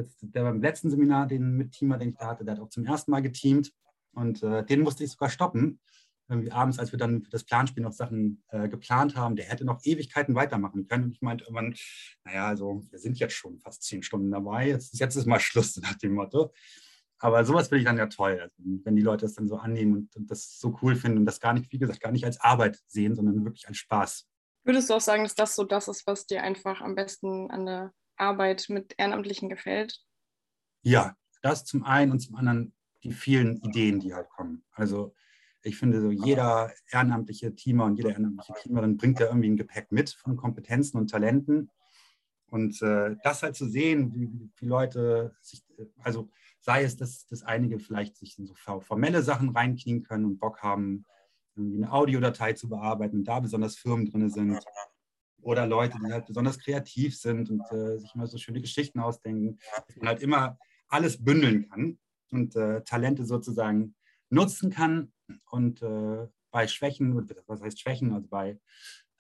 jetzt 0.01 0.19
der 0.23 0.43
beim 0.43 0.61
letzten 0.61 0.91
Seminar, 0.91 1.27
den 1.27 1.57
Mitteamer, 1.57 1.99
den 1.99 2.11
ich 2.11 2.17
da 2.17 2.29
hatte, 2.29 2.45
der 2.45 2.55
hat 2.55 2.61
auch 2.61 2.69
zum 2.69 2.85
ersten 2.85 3.11
Mal 3.11 3.23
geteamt 3.23 3.73
und 4.13 4.43
äh, 4.43 4.65
den 4.65 4.81
musste 4.81 5.05
ich 5.05 5.13
sogar 5.13 5.31
stoppen. 5.31 5.81
Irgendwie 6.29 6.53
abends, 6.53 6.79
als 6.79 6.93
wir 6.93 6.99
dann 6.99 7.23
für 7.23 7.31
das 7.31 7.43
Planspiel 7.43 7.83
noch 7.83 7.93
Sachen 7.93 8.45
äh, 8.51 8.69
geplant 8.69 9.17
haben, 9.17 9.35
der 9.35 9.47
hätte 9.47 9.65
noch 9.65 9.85
Ewigkeiten 9.85 10.37
weitermachen 10.37 10.87
können. 10.87 11.05
Und 11.05 11.13
ich 11.13 11.23
meinte 11.23 11.45
irgendwann, 11.45 11.75
naja, 12.25 12.47
also 12.47 12.83
wir 12.89 13.01
sind 13.01 13.19
jetzt 13.19 13.35
schon 13.35 13.59
fast 13.59 13.83
zehn 13.83 14.05
Stunden 14.05 14.31
dabei, 14.31 14.69
jetzt, 14.69 14.99
jetzt 15.01 15.17
ist 15.17 15.27
mal 15.27 15.41
Schluss 15.41 15.77
nach 15.83 15.95
dem 15.95 16.15
Motto. 16.15 16.53
Aber 17.19 17.45
sowas 17.45 17.69
finde 17.69 17.81
ich 17.81 17.85
dann 17.85 17.99
ja 17.99 18.07
toll, 18.07 18.41
also, 18.41 18.55
wenn 18.85 18.97
die 18.97 19.03
Leute 19.03 19.27
das 19.27 19.35
dann 19.35 19.49
so 19.49 19.57
annehmen 19.57 19.95
und, 19.95 20.17
und, 20.17 20.31
das 20.31 20.59
so 20.59 20.79
cool 20.83 20.97
finden 20.97 21.19
und 21.19 21.27
das 21.27 21.41
gar 21.41 21.53
nicht, 21.53 21.71
wie 21.71 21.79
gesagt, 21.79 22.01
gar 22.01 22.13
nicht 22.13 22.25
als 22.25 22.41
Arbeit 22.41 22.81
sehen, 22.87 23.15
sondern 23.15 23.45
wirklich 23.45 23.69
als 23.69 23.77
Spaß. 23.77 24.27
Würdest 24.65 24.89
du 24.89 24.95
auch 24.95 25.01
sagen, 25.01 25.25
dass 25.25 25.35
das 25.35 25.55
so 25.55 25.65
das 25.65 25.89
ist, 25.89 26.07
was 26.07 26.27
dir 26.27 26.43
einfach 26.43 26.81
am 26.81 26.95
besten 26.95 27.51
an 27.51 27.67
der 27.67 27.93
Arbeit 28.21 28.67
mit 28.69 28.95
Ehrenamtlichen 28.99 29.49
gefällt? 29.49 30.05
Ja, 30.83 31.17
das 31.43 31.65
zum 31.65 31.85
einen 31.85 32.13
und 32.13 32.21
zum 32.21 32.37
anderen 32.37 32.73
die 33.03 33.13
vielen 33.13 33.57
Ideen, 33.63 34.01
die 34.01 34.15
halt 34.15 34.29
kommen. 34.29 34.63
Also 34.73 35.15
ich 35.63 35.77
finde, 35.77 36.01
so 36.01 36.11
jeder 36.11 36.73
ehrenamtliche 36.91 37.55
Teamer 37.55 37.85
und 37.85 37.97
jede 37.97 38.11
ehrenamtliche 38.11 38.55
Teamerin 38.63 38.97
bringt 38.97 39.21
da 39.21 39.27
irgendwie 39.27 39.51
ein 39.51 39.57
Gepäck 39.57 39.93
mit 39.93 40.11
von 40.11 40.37
Kompetenzen 40.37 40.99
und 40.99 41.11
Talenten. 41.11 41.71
Und 42.47 42.83
äh, 42.83 43.17
das 43.23 43.43
halt 43.43 43.57
zu 43.57 43.69
sehen, 43.69 44.13
wie, 44.15 44.29
wie 44.57 44.67
Leute 44.67 45.35
sich, 45.41 45.63
also 46.03 46.31
sei 46.59 46.83
es, 46.83 46.97
dass, 46.97 47.27
dass 47.27 47.43
einige 47.43 47.79
vielleicht 47.79 48.17
sich 48.17 48.39
in 48.39 48.47
so 48.47 48.55
formelle 48.55 49.23
Sachen 49.23 49.51
reinknien 49.51 50.03
können 50.03 50.25
und 50.25 50.39
Bock 50.39 50.63
haben, 50.63 51.05
irgendwie 51.57 51.77
eine 51.77 51.93
Audiodatei 51.93 52.55
zu 52.55 52.69
bearbeiten 52.69 53.19
und 53.19 53.25
da 53.25 53.41
besonders 53.41 53.77
Firmen 53.77 54.07
drin 54.07 54.31
sind. 54.31 54.59
Oder 55.43 55.67
Leute, 55.67 55.99
die 56.05 56.13
halt 56.13 56.27
besonders 56.27 56.59
kreativ 56.59 57.19
sind 57.19 57.51
und 57.51 57.63
äh, 57.73 57.99
sich 57.99 58.15
immer 58.15 58.27
so 58.27 58.39
schöne 58.39 58.61
Geschichten 58.61 59.01
ausdenken, 59.01 59.59
dass 59.87 59.97
man 59.97 60.09
halt 60.09 60.23
immer 60.23 60.59
alles 60.89 61.23
bündeln 61.23 61.69
kann 61.69 61.99
und 62.31 62.57
äh, 62.57 62.83
Talente 62.83 63.25
sozusagen 63.25 63.95
nutzen 64.29 64.71
kann 64.71 65.13
und 65.51 65.83
äh, 65.83 66.27
bei 66.51 66.67
Schwächen, 66.67 67.15
was 67.47 67.61
heißt 67.61 67.81
Schwächen, 67.81 68.13
also 68.13 68.29
bei, 68.29 68.59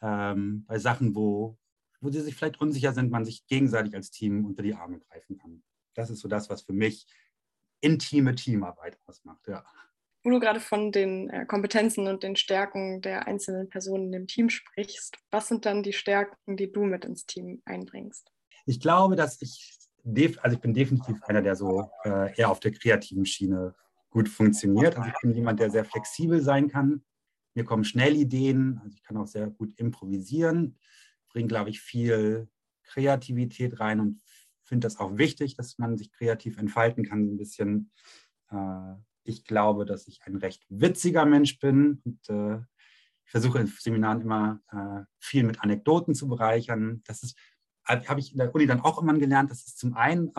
ähm, 0.00 0.64
bei 0.66 0.78
Sachen, 0.78 1.14
wo, 1.14 1.56
wo 2.00 2.10
sie 2.10 2.20
sich 2.20 2.34
vielleicht 2.34 2.60
unsicher 2.60 2.92
sind, 2.92 3.10
man 3.10 3.24
sich 3.24 3.46
gegenseitig 3.46 3.94
als 3.94 4.10
Team 4.10 4.44
unter 4.44 4.62
die 4.62 4.74
Arme 4.74 4.98
greifen 4.98 5.38
kann. 5.38 5.62
Das 5.94 6.10
ist 6.10 6.20
so 6.20 6.28
das, 6.28 6.50
was 6.50 6.62
für 6.62 6.72
mich 6.72 7.06
intime 7.80 8.34
Teamarbeit 8.34 8.98
ausmacht, 9.06 9.46
ja. 9.48 9.64
Wo 10.22 10.30
du 10.30 10.40
gerade 10.40 10.60
von 10.60 10.92
den 10.92 11.30
äh, 11.30 11.46
Kompetenzen 11.46 12.06
und 12.06 12.22
den 12.22 12.36
Stärken 12.36 13.00
der 13.00 13.26
einzelnen 13.26 13.68
Personen 13.68 14.12
dem 14.12 14.26
Team 14.26 14.50
sprichst, 14.50 15.16
was 15.30 15.48
sind 15.48 15.64
dann 15.64 15.82
die 15.82 15.94
Stärken, 15.94 16.56
die 16.56 16.70
du 16.70 16.84
mit 16.84 17.04
ins 17.04 17.24
Team 17.24 17.62
einbringst? 17.64 18.30
Ich 18.66 18.80
glaube, 18.80 19.16
dass 19.16 19.40
ich, 19.40 19.78
also 20.04 20.56
ich 20.56 20.60
bin 20.60 20.74
definitiv 20.74 21.22
einer, 21.22 21.40
der 21.40 21.56
so 21.56 21.90
äh, 22.04 22.36
eher 22.36 22.50
auf 22.50 22.60
der 22.60 22.72
kreativen 22.72 23.24
Schiene 23.24 23.74
gut 24.10 24.28
funktioniert. 24.28 24.96
Also 24.96 25.08
ich 25.08 25.20
bin 25.22 25.32
jemand, 25.32 25.60
der 25.60 25.70
sehr 25.70 25.84
flexibel 25.84 26.42
sein 26.42 26.68
kann. 26.68 27.02
Mir 27.54 27.64
kommen 27.64 27.84
schnell 27.84 28.14
Ideen, 28.14 28.78
also 28.82 28.94
ich 28.94 29.02
kann 29.02 29.16
auch 29.16 29.26
sehr 29.26 29.48
gut 29.48 29.72
improvisieren, 29.78 30.78
bringe, 31.30 31.48
glaube 31.48 31.70
ich, 31.70 31.80
viel 31.80 32.48
Kreativität 32.84 33.80
rein 33.80 34.00
und 34.00 34.20
finde 34.62 34.86
das 34.86 35.00
auch 35.00 35.16
wichtig, 35.16 35.56
dass 35.56 35.78
man 35.78 35.96
sich 35.96 36.12
kreativ 36.12 36.58
entfalten 36.58 37.04
kann, 37.04 37.22
ein 37.22 37.36
bisschen. 37.38 37.90
Äh, 38.50 38.94
ich 39.24 39.44
glaube, 39.44 39.84
dass 39.84 40.08
ich 40.08 40.20
ein 40.24 40.36
recht 40.36 40.64
witziger 40.68 41.24
Mensch 41.26 41.58
bin 41.58 42.00
und 42.04 42.28
äh, 42.28 42.58
ich 43.24 43.30
versuche 43.30 43.60
in 43.60 43.66
Seminaren 43.66 44.22
immer 44.22 44.60
äh, 44.72 45.04
viel 45.18 45.44
mit 45.44 45.62
Anekdoten 45.62 46.14
zu 46.14 46.26
bereichern. 46.28 47.02
Das 47.06 47.22
ist 47.22 47.36
habe 47.84 48.20
ich 48.20 48.32
in 48.32 48.38
der 48.38 48.54
Uni 48.54 48.66
dann 48.66 48.80
auch 48.80 48.98
irgendwann 48.98 49.18
gelernt, 49.18 49.50
dass 49.50 49.66
es 49.66 49.74
zum 49.74 49.94
einen 49.94 50.32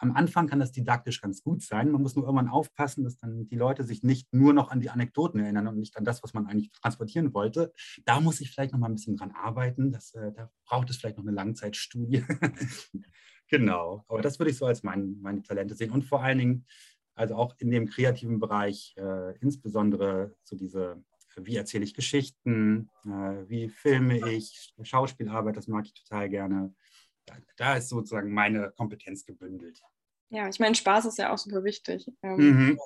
am 0.00 0.16
Anfang 0.16 0.46
kann 0.46 0.60
das 0.60 0.72
didaktisch 0.72 1.20
ganz 1.20 1.42
gut 1.42 1.62
sein. 1.62 1.90
Man 1.90 2.00
muss 2.00 2.16
nur 2.16 2.24
irgendwann 2.24 2.48
aufpassen, 2.48 3.04
dass 3.04 3.18
dann 3.18 3.46
die 3.48 3.56
Leute 3.56 3.84
sich 3.84 4.02
nicht 4.02 4.32
nur 4.32 4.54
noch 4.54 4.70
an 4.70 4.80
die 4.80 4.88
Anekdoten 4.88 5.40
erinnern 5.40 5.68
und 5.68 5.78
nicht 5.78 5.96
an 5.98 6.04
das, 6.04 6.22
was 6.22 6.32
man 6.32 6.46
eigentlich 6.46 6.72
transportieren 6.72 7.34
wollte. 7.34 7.72
Da 8.06 8.20
muss 8.20 8.40
ich 8.40 8.50
vielleicht 8.50 8.72
noch 8.72 8.80
mal 8.80 8.88
ein 8.88 8.94
bisschen 8.94 9.16
dran 9.16 9.32
arbeiten. 9.32 9.92
Das, 9.92 10.14
äh, 10.14 10.32
da 10.32 10.50
braucht 10.64 10.88
es 10.88 10.96
vielleicht 10.96 11.18
noch 11.18 11.24
eine 11.24 11.34
Langzeitstudie. 11.34 12.24
genau. 13.48 14.04
Aber 14.08 14.22
das 14.22 14.38
würde 14.38 14.50
ich 14.50 14.56
so 14.56 14.64
als 14.64 14.82
mein, 14.82 15.20
meine 15.20 15.42
Talente 15.42 15.74
sehen. 15.74 15.90
Und 15.90 16.06
vor 16.06 16.22
allen 16.22 16.38
Dingen, 16.38 16.66
also 17.20 17.36
auch 17.36 17.54
in 17.58 17.70
dem 17.70 17.88
kreativen 17.88 18.40
Bereich, 18.40 18.94
äh, 18.96 19.36
insbesondere 19.38 20.34
so 20.42 20.56
diese, 20.56 21.02
wie 21.36 21.56
erzähle 21.56 21.84
ich 21.84 21.94
Geschichten, 21.94 22.90
äh, 23.04 23.48
wie 23.48 23.68
filme 23.68 24.30
ich, 24.30 24.74
Schauspielarbeit, 24.82 25.56
das 25.56 25.68
mag 25.68 25.84
ich 25.86 25.94
total 25.94 26.28
gerne 26.28 26.74
da 27.56 27.76
ist 27.76 27.88
sozusagen 27.88 28.32
meine 28.32 28.72
Kompetenz 28.72 29.24
gebündelt. 29.24 29.80
Ja, 30.30 30.48
ich 30.48 30.60
meine, 30.60 30.74
Spaß 30.74 31.06
ist 31.06 31.18
ja 31.18 31.32
auch 31.32 31.38
super 31.38 31.64
wichtig. 31.64 32.10
Ähm, 32.22 32.36
mhm. 32.36 32.80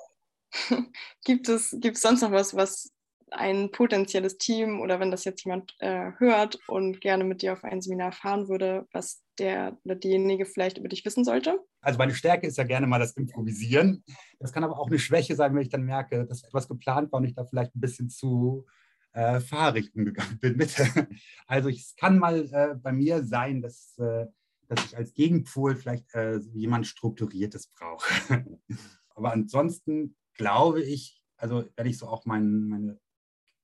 gibt, 1.25 1.49
es, 1.49 1.77
gibt 1.81 1.97
es 1.97 2.03
sonst 2.03 2.23
noch 2.23 2.33
was, 2.33 2.55
was 2.55 2.93
ein 3.35 3.71
potenzielles 3.71 4.39
Team 4.39 4.81
oder 4.81 5.01
wenn 5.01 5.11
das 5.11 5.25
jetzt 5.25 5.45
jemand 5.45 5.75
äh, 5.79 6.13
hört 6.19 6.59
und 6.69 7.01
gerne 7.01 7.25
mit 7.25 7.43
dir 7.43 7.53
auf 7.53 7.65
ein 7.65 7.81
Seminar 7.81 8.13
fahren 8.13 8.49
würde, 8.49 8.87
was 8.93 9.23
der 9.39 9.79
oder 9.85 9.97
diejenige 9.97 10.47
vielleicht 10.47 10.79
über 10.79 10.89
dich 10.89 11.05
wissen 11.05 11.25
sollte? 11.25 11.59
Also 11.81 11.99
meine 11.99 12.15
Stärke 12.15 12.47
ist 12.47 12.57
ja 12.57 12.65
gerne 12.65 12.87
mal 12.87 12.99
das 12.99 13.13
Improvisieren. 13.13 14.05
Das 14.39 14.53
kann 14.53 14.65
aber 14.65 14.79
auch 14.79 14.89
eine 14.89 14.99
Schwäche 14.99 15.35
sein, 15.35 15.55
wenn 15.55 15.63
ich 15.63 15.69
dann 15.69 15.85
merke, 15.85 16.27
dass 16.27 16.45
etwas 16.45 16.69
geplant 16.69 17.13
war 17.13 17.19
und 17.19 17.27
ich 17.27 17.35
da 17.35 17.45
vielleicht 17.45 17.75
ein 17.75 17.81
bisschen 17.81 18.09
zu 18.09 18.65
äh, 19.13 19.41
fahrig 19.41 19.95
umgegangen 19.95 20.39
bin 20.39 20.57
mit. 20.57 20.75
Also 21.47 21.69
es 21.69 21.95
kann 21.97 22.19
mal 22.19 22.49
äh, 22.53 22.75
bei 22.75 22.93
mir 22.93 23.25
sein, 23.25 23.63
dass, 23.63 23.97
äh, 23.99 24.27
dass 24.69 24.85
ich 24.87 24.97
als 24.97 25.15
Gegenpol 25.15 25.77
vielleicht 25.77 26.15
äh, 26.15 26.39
jemand 26.53 26.87
Strukturiertes 26.87 27.69
brauche. 27.69 28.45
Aber 29.15 29.33
ansonsten 29.33 30.17
glaube 30.35 30.83
ich, 30.83 31.23
also 31.37 31.65
wenn 31.77 31.87
ich 31.87 31.99
so 31.99 32.09
auch 32.09 32.25
mein, 32.27 32.69
meine 32.69 33.01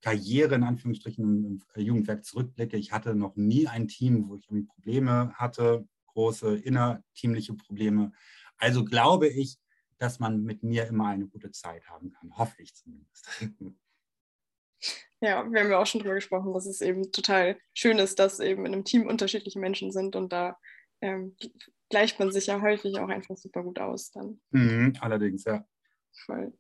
Karriere 0.01 0.55
in 0.55 0.63
Anführungsstrichen 0.63 1.25
im, 1.25 1.63
im 1.75 1.83
Jugendwerk 1.83 2.25
zurückblicke, 2.25 2.77
ich 2.77 2.93
hatte 2.93 3.15
noch 3.15 3.37
nie 3.37 3.67
ein 3.67 3.89
Team, 3.89 4.29
wo 4.29 4.37
ich 4.37 4.47
irgendwie 4.49 4.67
Probleme 4.67 5.33
hatte, 5.35 5.87
große 6.07 6.57
innerteamliche 6.57 7.55
Probleme. 7.55 8.13
Also 8.57 8.85
glaube 8.85 9.29
ich, 9.29 9.59
dass 9.99 10.19
man 10.19 10.43
mit 10.43 10.63
mir 10.63 10.87
immer 10.87 11.09
eine 11.09 11.27
gute 11.27 11.51
Zeit 11.51 11.89
haben 11.89 12.11
kann, 12.11 12.37
hoffe 12.37 12.63
ich 12.63 12.75
zumindest. 12.75 13.27
Ja, 15.23 15.45
wir 15.45 15.61
haben 15.61 15.71
ja 15.71 15.79
auch 15.79 15.87
schon 15.87 16.01
drüber 16.01 16.15
gesprochen, 16.15 16.55
dass 16.55 16.65
es 16.65 16.81
eben 16.81 17.13
total 17.13 17.59
schön 17.75 17.99
ist, 17.99 18.19
dass 18.19 18.41
eben 18.41 18.65
in 18.65 18.73
einem 18.73 18.87
Team 18.87 19.07
unterschiedliche 19.07 19.59
Menschen 19.59 19.93
sind 19.93 20.17
und 20.17 20.33
da 20.33 20.57
ähm, 21.03 21.37
gleicht 21.91 22.19
man 22.19 22.33
sich 22.33 22.47
ja 22.47 22.63
häufig 22.63 22.99
auch 22.99 23.09
einfach 23.11 23.37
super 23.37 23.63
gut 23.63 23.79
aus 23.79 24.11
dann. 24.13 24.41
Mhm, 24.51 24.95
allerdings, 25.01 25.45
ja. 25.45 25.67
Voll. 26.25 26.55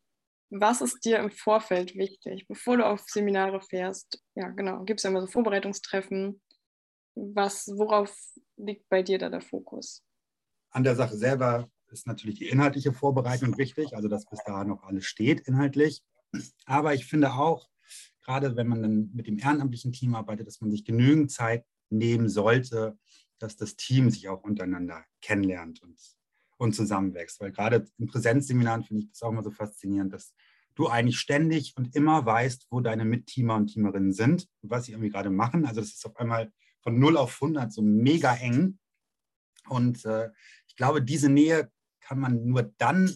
Was 0.50 0.80
ist 0.80 1.04
dir 1.04 1.20
im 1.20 1.30
Vorfeld 1.30 1.94
wichtig, 1.94 2.46
bevor 2.48 2.76
du 2.76 2.86
auf 2.86 3.02
Seminare 3.06 3.60
fährst? 3.60 4.20
Ja, 4.34 4.48
genau, 4.48 4.82
gibt 4.82 4.98
es 4.98 5.04
ja 5.04 5.10
immer 5.10 5.20
so 5.20 5.28
Vorbereitungstreffen. 5.28 6.42
Was, 7.14 7.68
worauf 7.68 8.12
liegt 8.56 8.88
bei 8.88 9.02
dir 9.02 9.18
da 9.18 9.28
der 9.28 9.40
Fokus? 9.40 10.02
An 10.70 10.82
der 10.82 10.96
Sache 10.96 11.16
selber 11.16 11.70
ist 11.88 12.06
natürlich 12.06 12.38
die 12.38 12.48
inhaltliche 12.48 12.92
Vorbereitung 12.92 13.56
wichtig, 13.58 13.94
also 13.94 14.08
dass 14.08 14.26
bis 14.26 14.40
da 14.44 14.64
noch 14.64 14.82
alles 14.82 15.04
steht 15.04 15.40
inhaltlich. 15.40 16.02
Aber 16.66 16.94
ich 16.94 17.06
finde 17.06 17.32
auch, 17.32 17.68
gerade 18.22 18.56
wenn 18.56 18.68
man 18.68 18.82
dann 18.82 19.10
mit 19.12 19.26
dem 19.26 19.38
ehrenamtlichen 19.38 19.92
Team 19.92 20.14
arbeitet, 20.14 20.46
dass 20.46 20.60
man 20.60 20.70
sich 20.70 20.84
genügend 20.84 21.30
Zeit 21.30 21.64
nehmen 21.90 22.28
sollte, 22.28 22.98
dass 23.38 23.56
das 23.56 23.76
Team 23.76 24.10
sich 24.10 24.28
auch 24.28 24.42
untereinander 24.42 25.04
kennenlernt 25.20 25.82
und, 25.82 25.98
und 26.60 26.74
zusammenwächst. 26.74 27.40
Weil 27.40 27.52
gerade 27.52 27.86
in 27.98 28.06
Präsenzseminaren 28.06 28.84
finde 28.84 29.02
ich 29.02 29.10
das 29.10 29.22
auch 29.22 29.30
immer 29.30 29.42
so 29.42 29.50
faszinierend, 29.50 30.12
dass 30.12 30.34
du 30.74 30.88
eigentlich 30.88 31.18
ständig 31.18 31.74
und 31.76 31.96
immer 31.96 32.24
weißt, 32.24 32.66
wo 32.70 32.80
deine 32.80 33.04
Mitteamer 33.04 33.56
und 33.56 33.68
Teamerinnen 33.68 34.12
sind 34.12 34.48
was 34.62 34.84
sie 34.84 34.92
irgendwie 34.92 35.10
gerade 35.10 35.30
machen. 35.30 35.66
Also 35.66 35.80
das 35.80 35.90
ist 35.90 36.06
auf 36.06 36.16
einmal 36.16 36.52
von 36.80 36.98
0 36.98 37.16
auf 37.16 37.34
100 37.42 37.72
so 37.72 37.82
mega 37.82 38.34
eng. 38.36 38.78
Und 39.68 40.04
äh, 40.04 40.30
ich 40.68 40.76
glaube, 40.76 41.02
diese 41.02 41.28
Nähe 41.28 41.70
kann 42.00 42.18
man 42.18 42.44
nur 42.46 42.62
dann 42.78 43.14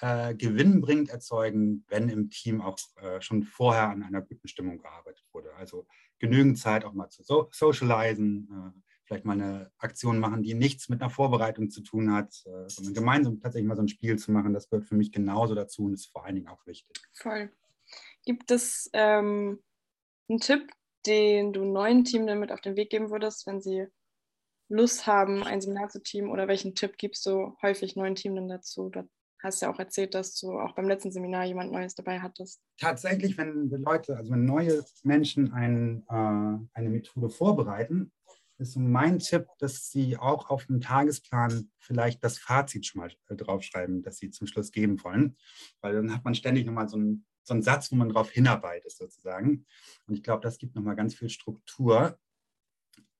äh, 0.00 0.34
gewinnbringend 0.34 1.10
erzeugen, 1.10 1.84
wenn 1.88 2.08
im 2.08 2.30
Team 2.30 2.60
auch 2.60 2.78
äh, 2.96 3.20
schon 3.20 3.42
vorher 3.42 3.88
an 3.88 4.02
einer 4.02 4.22
guten 4.22 4.48
Stimmung 4.48 4.78
gearbeitet 4.78 5.24
wurde. 5.32 5.54
Also 5.54 5.86
genügend 6.18 6.58
Zeit 6.58 6.84
auch 6.84 6.92
mal 6.92 7.08
zu 7.08 7.22
so 7.22 7.48
socialisen, 7.52 8.48
äh, 8.50 8.85
vielleicht 9.06 9.24
mal 9.24 9.34
eine 9.34 9.70
Aktion 9.78 10.18
machen, 10.18 10.42
die 10.42 10.54
nichts 10.54 10.88
mit 10.88 11.00
einer 11.00 11.10
Vorbereitung 11.10 11.70
zu 11.70 11.80
tun 11.82 12.12
hat, 12.12 12.42
äh, 12.46 12.68
sondern 12.68 12.94
gemeinsam 12.94 13.40
tatsächlich 13.40 13.68
mal 13.68 13.76
so 13.76 13.82
ein 13.82 13.88
Spiel 13.88 14.18
zu 14.18 14.32
machen, 14.32 14.52
das 14.52 14.68
gehört 14.68 14.86
für 14.86 14.96
mich 14.96 15.12
genauso 15.12 15.54
dazu 15.54 15.84
und 15.84 15.94
ist 15.94 16.06
vor 16.06 16.24
allen 16.24 16.34
Dingen 16.34 16.48
auch 16.48 16.66
wichtig. 16.66 16.96
Voll. 17.12 17.50
Gibt 18.24 18.50
es 18.50 18.90
ähm, 18.92 19.62
einen 20.28 20.40
Tipp, 20.40 20.72
den 21.06 21.52
du 21.52 21.64
neuen 21.64 22.04
Teamern 22.04 22.40
mit 22.40 22.50
auf 22.50 22.60
den 22.60 22.76
Weg 22.76 22.90
geben 22.90 23.10
würdest, 23.10 23.46
wenn 23.46 23.60
sie 23.60 23.86
Lust 24.68 25.06
haben, 25.06 25.44
ein 25.44 25.60
Seminar 25.60 25.88
zu 25.88 26.02
teamen? 26.02 26.30
Oder 26.30 26.48
welchen 26.48 26.74
Tipp 26.74 26.98
gibst 26.98 27.24
du 27.26 27.56
häufig 27.62 27.94
neuen 27.94 28.16
Teamern 28.16 28.48
dazu, 28.48 28.90
hast 29.42 29.62
ja 29.62 29.70
auch 29.70 29.78
erzählt, 29.78 30.14
dass 30.14 30.38
du 30.38 30.58
auch 30.58 30.74
beim 30.74 30.88
letzten 30.88 31.12
Seminar 31.12 31.44
jemand 31.44 31.72
Neues 31.72 31.94
dabei 31.94 32.20
hattest. 32.20 32.60
Tatsächlich, 32.78 33.38
wenn 33.38 33.70
Leute, 33.70 34.16
also 34.16 34.32
wenn 34.32 34.44
neue 34.44 34.84
Menschen 35.04 35.52
ein, 35.52 36.04
äh, 36.08 36.78
eine 36.78 36.90
Methode 36.90 37.30
vorbereiten, 37.30 38.12
ist 38.58 38.72
so 38.72 38.80
mein 38.80 39.18
Tipp, 39.18 39.46
dass 39.58 39.90
sie 39.90 40.16
auch 40.16 40.50
auf 40.50 40.66
dem 40.66 40.80
Tagesplan 40.80 41.70
vielleicht 41.78 42.24
das 42.24 42.38
Fazit 42.38 42.86
schon 42.86 43.00
mal 43.00 43.10
äh, 43.28 43.36
draufschreiben, 43.36 44.02
das 44.02 44.18
sie 44.18 44.30
zum 44.30 44.46
Schluss 44.46 44.72
geben 44.72 45.02
wollen. 45.04 45.36
Weil 45.80 45.94
dann 45.94 46.14
hat 46.14 46.24
man 46.24 46.34
ständig 46.34 46.66
nochmal 46.66 46.88
so 46.88 46.96
einen, 46.96 47.26
so 47.42 47.54
einen 47.54 47.62
Satz, 47.62 47.92
wo 47.92 47.96
man 47.96 48.08
drauf 48.08 48.30
hinarbeitet 48.30 48.92
sozusagen. 48.92 49.66
Und 50.06 50.14
ich 50.14 50.22
glaube, 50.22 50.42
das 50.42 50.58
gibt 50.58 50.74
nochmal 50.74 50.96
ganz 50.96 51.14
viel 51.14 51.28
Struktur. 51.28 52.18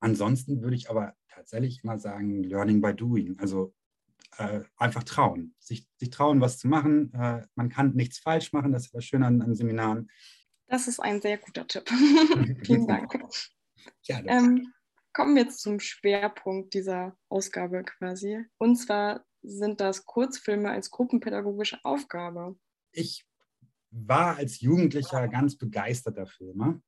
Ansonsten 0.01 0.63
würde 0.63 0.77
ich 0.77 0.91
aber 0.91 1.15
tatsächlich 1.29 1.83
immer 1.85 1.99
sagen, 1.99 2.43
Learning 2.43 2.81
by 2.81 2.95
Doing. 2.95 3.39
Also 3.39 3.75
äh, 4.39 4.61
einfach 4.77 5.05
trauen, 5.05 5.55
sich, 5.59 5.87
sich 5.97 6.11
trauen, 6.11 6.41
was 6.41 6.59
zu 6.59 6.69
machen. 6.69 7.13
Äh, 7.15 7.47
man 7.55 7.69
kann 7.69 7.95
nichts 7.95 8.19
falsch 8.19 8.53
machen, 8.53 8.73
das 8.73 8.87
ist 8.87 8.95
das 8.95 9.05
Schöne 9.05 9.27
an, 9.27 9.43
an 9.43 9.55
Seminaren. 9.55 10.11
Das 10.69 10.89
ist 10.89 11.01
ein 11.01 11.21
sehr 11.21 11.39
guter 11.39 11.67
Tipp. 11.67 11.89
Vielen 12.65 12.87
Dank. 12.87 13.13
Ja, 14.03 14.21
ähm, 14.27 14.73
kommen 15.17 15.35
wir 15.35 15.45
jetzt 15.45 15.63
zum 15.63 15.81
Schwerpunkt 15.81 16.75
dieser 16.75 17.17
Ausgabe 17.31 17.83
quasi. 17.85 18.45
Und 18.59 18.77
zwar 18.77 19.25
sind 19.43 19.81
das 19.81 20.05
Kurzfilme 20.05 20.71
als 20.71 20.91
gruppenpädagogische 20.91 21.83
Aufgabe. 21.85 22.55
Ich 22.93 23.25
war 23.91 24.37
als 24.37 24.61
Jugendlicher 24.61 25.27
ganz 25.29 25.57
begeisterter 25.57 26.27
Filmer 26.27 26.83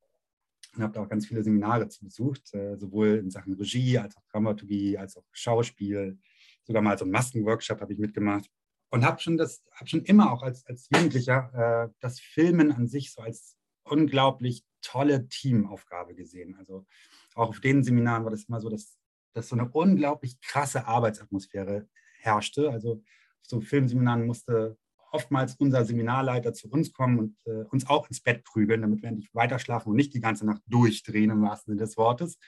und 0.74 0.82
habe 0.82 0.92
da 0.92 1.02
auch 1.02 1.08
ganz 1.08 1.26
viele 1.26 1.42
Seminare 1.42 1.88
zu 1.88 2.04
besucht, 2.04 2.52
äh, 2.52 2.76
sowohl 2.76 3.16
in 3.16 3.30
Sachen 3.30 3.54
Regie 3.54 3.96
als 3.96 4.14
auch 4.14 4.26
Dramaturgie, 4.30 4.98
als 4.98 5.16
auch 5.16 5.24
Schauspiel, 5.32 6.18
sogar 6.64 6.82
mal 6.82 6.98
so 6.98 7.06
einen 7.06 7.12
Maskenworkshop 7.12 7.80
habe 7.80 7.94
ich 7.94 7.98
mitgemacht 7.98 8.50
und 8.90 9.06
habe 9.06 9.22
schon 9.22 9.38
das, 9.38 9.64
schon 9.86 10.04
immer 10.04 10.30
auch 10.32 10.42
als, 10.42 10.66
als 10.66 10.86
Jugendlicher 10.92 11.88
äh, 11.88 11.94
das 12.00 12.20
Filmen 12.20 12.72
an 12.72 12.88
sich 12.88 13.10
so 13.10 13.22
als 13.22 13.57
unglaublich 13.90 14.64
tolle 14.82 15.28
Teamaufgabe 15.28 16.14
gesehen. 16.14 16.56
Also 16.56 16.86
auch 17.34 17.48
auf 17.48 17.60
den 17.60 17.82
Seminaren 17.82 18.24
war 18.24 18.30
das 18.30 18.44
immer 18.44 18.60
so, 18.60 18.68
dass, 18.68 18.98
dass 19.32 19.48
so 19.48 19.56
eine 19.56 19.68
unglaublich 19.70 20.40
krasse 20.40 20.86
Arbeitsatmosphäre 20.86 21.88
herrschte. 22.20 22.70
Also 22.70 22.94
auf 22.94 23.46
so 23.46 23.60
Filmseminaren 23.60 24.26
musste 24.26 24.76
oftmals 25.10 25.54
unser 25.56 25.84
Seminarleiter 25.84 26.52
zu 26.52 26.68
uns 26.68 26.92
kommen 26.92 27.18
und 27.18 27.36
äh, 27.46 27.64
uns 27.70 27.88
auch 27.88 28.08
ins 28.08 28.20
Bett 28.20 28.44
prügeln, 28.44 28.82
damit 28.82 29.02
wir 29.02 29.08
endlich 29.08 29.34
weiter 29.34 29.58
schlafen 29.58 29.90
und 29.90 29.96
nicht 29.96 30.12
die 30.14 30.20
ganze 30.20 30.44
Nacht 30.44 30.62
durchdrehen 30.66 31.30
im 31.30 31.42
wahrsten 31.42 31.72
Sinne 31.72 31.84
des 31.84 31.96
Wortes 31.96 32.38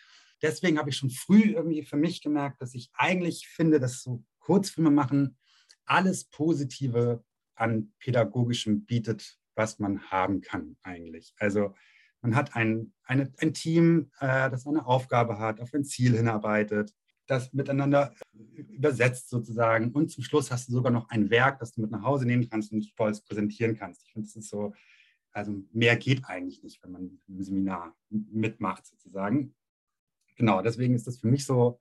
deswegen 0.43 0.79
habe 0.79 0.91
ich 0.91 0.97
schon 0.97 1.11
früh 1.11 1.53
irgendwie 1.53 1.85
für 1.85 1.97
mich 1.97 2.23
gemerkt, 2.23 2.61
dass 2.61 2.75
ich 2.75 2.91
eigentlich 2.95 3.47
finde, 3.49 3.81
dass 3.81 4.03
so 4.03 4.25
Kurzfilme 4.41 4.91
machen 4.91 5.37
alles 5.85 6.25
Positive 6.25 7.25
an 7.55 7.93
Pädagogischem 7.99 8.85
bietet, 8.85 9.39
was 9.55 9.79
man 9.79 10.03
haben 10.11 10.41
kann 10.41 10.77
eigentlich. 10.83 11.35
Also 11.39 11.75
man 12.23 12.35
hat 12.35 12.55
ein, 12.55 12.93
eine, 13.05 13.33
ein 13.39 13.55
Team, 13.55 14.11
äh, 14.21 14.51
das 14.51 14.67
eine 14.67 14.87
Aufgabe 14.87 15.39
hat, 15.39 15.61
auf 15.61 15.73
ein 15.73 15.85
Ziel 15.85 16.17
hinarbeitet, 16.17 16.95
das 17.27 17.53
miteinander 17.53 18.13
übersetzt 18.33 19.31
sozusagen. 19.31 19.93
Und 19.93 20.11
zum 20.11 20.25
Schluss 20.25 20.51
hast 20.51 20.69
du 20.69 20.73
sogar 20.73 20.93
noch 20.93 21.09
ein 21.11 21.31
Werk, 21.31 21.61
das 21.61 21.73
du 21.73 21.81
mit 21.81 21.91
nach 21.91 22.03
Hause 22.03 22.27
nehmen 22.27 22.49
kannst 22.49 22.73
und 22.73 22.85
stolz 22.85 23.21
präsentieren 23.23 23.77
kannst. 23.77 24.03
Ich 24.05 24.13
finde, 24.13 24.27
das 24.27 24.37
ist 24.37 24.51
so, 24.51 24.75
also 25.33 25.63
mehr 25.73 25.97
geht 25.97 26.25
eigentlich 26.25 26.63
nicht, 26.63 26.83
wenn 26.83 26.93
man 26.93 27.21
im 27.29 27.43
Seminar 27.43 27.97
mitmacht 28.09 28.87
sozusagen. 28.87 29.55
Genau, 30.37 30.61
deswegen 30.61 30.95
ist 30.95 31.07
das 31.07 31.19
für 31.19 31.29
mich 31.29 31.45
so 31.45 31.79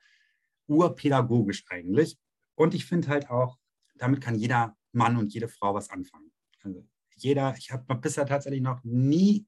urpädagogisch 0.67 1.65
eigentlich. 1.69 2.17
Und 2.55 2.73
ich 2.73 2.85
finde 2.85 3.07
halt 3.07 3.29
auch, 3.29 3.57
damit 3.95 4.21
kann 4.21 4.35
jeder 4.35 4.77
Mann 4.91 5.17
und 5.17 5.33
jede 5.33 5.47
Frau 5.47 5.73
was 5.73 5.89
anfangen. 5.89 6.31
Also 6.63 6.88
jeder, 7.23 7.55
ich 7.57 7.71
habe 7.71 7.95
bisher 7.95 8.25
tatsächlich 8.25 8.61
noch 8.61 8.83
nie 8.83 9.47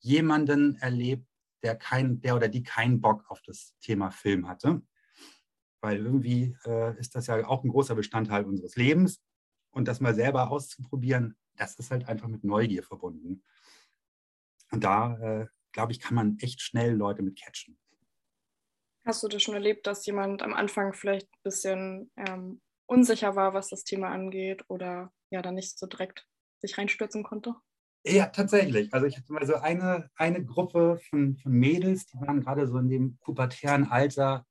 jemanden 0.00 0.76
erlebt, 0.76 1.26
der 1.62 1.76
kein, 1.76 2.20
der 2.20 2.36
oder 2.36 2.48
die 2.48 2.62
keinen 2.62 3.00
Bock 3.00 3.24
auf 3.28 3.42
das 3.42 3.74
Thema 3.80 4.10
Film 4.10 4.48
hatte. 4.48 4.82
weil 5.80 5.98
irgendwie 5.98 6.56
äh, 6.66 6.98
ist 6.98 7.14
das 7.14 7.26
ja 7.26 7.46
auch 7.46 7.64
ein 7.64 7.70
großer 7.70 7.94
Bestandteil 7.94 8.44
unseres 8.44 8.76
Lebens. 8.76 9.22
Und 9.72 9.86
das 9.86 10.00
mal 10.00 10.14
selber 10.14 10.50
auszuprobieren, 10.50 11.36
das 11.56 11.78
ist 11.78 11.90
halt 11.90 12.08
einfach 12.08 12.28
mit 12.28 12.44
Neugier 12.44 12.82
verbunden. 12.82 13.44
Und 14.72 14.84
da, 14.84 15.16
äh, 15.18 15.46
glaube 15.72 15.92
ich, 15.92 16.00
kann 16.00 16.14
man 16.14 16.38
echt 16.40 16.60
schnell 16.60 16.94
Leute 16.94 17.22
mit 17.22 17.40
catchen. 17.40 17.78
Hast 19.06 19.22
du 19.22 19.28
das 19.28 19.42
schon 19.42 19.54
erlebt, 19.54 19.86
dass 19.86 20.04
jemand 20.06 20.42
am 20.42 20.52
Anfang 20.54 20.92
vielleicht 20.92 21.28
ein 21.28 21.42
bisschen 21.42 22.10
ähm, 22.16 22.60
unsicher 22.86 23.36
war, 23.36 23.54
was 23.54 23.68
das 23.68 23.84
Thema 23.84 24.08
angeht 24.10 24.64
oder 24.68 25.12
ja 25.30 25.40
dann 25.40 25.54
nicht 25.54 25.78
so 25.78 25.86
direkt 25.86 26.26
sich 26.60 26.76
reinstürzen 26.78 27.22
konnte? 27.22 27.54
Ja, 28.04 28.26
tatsächlich. 28.26 28.92
Also 28.94 29.06
ich 29.06 29.16
hatte 29.16 29.32
mal 29.32 29.46
so 29.46 29.56
eine, 29.56 30.10
eine 30.16 30.44
Gruppe 30.44 30.98
von, 31.10 31.36
von 31.36 31.52
Mädels, 31.52 32.06
die 32.06 32.18
waren 32.20 32.40
gerade 32.40 32.66
so 32.66 32.78
in 32.78 32.88
dem 32.88 33.18
pubertären 33.18 33.84
Alter, 33.84 34.46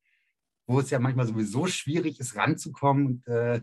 wo 0.67 0.79
es 0.79 0.91
ja 0.91 0.99
manchmal 0.99 1.25
sowieso 1.25 1.65
schwierig 1.65 2.19
ist, 2.19 2.35
ranzukommen 2.35 3.05
und, 3.07 3.27
äh, 3.27 3.61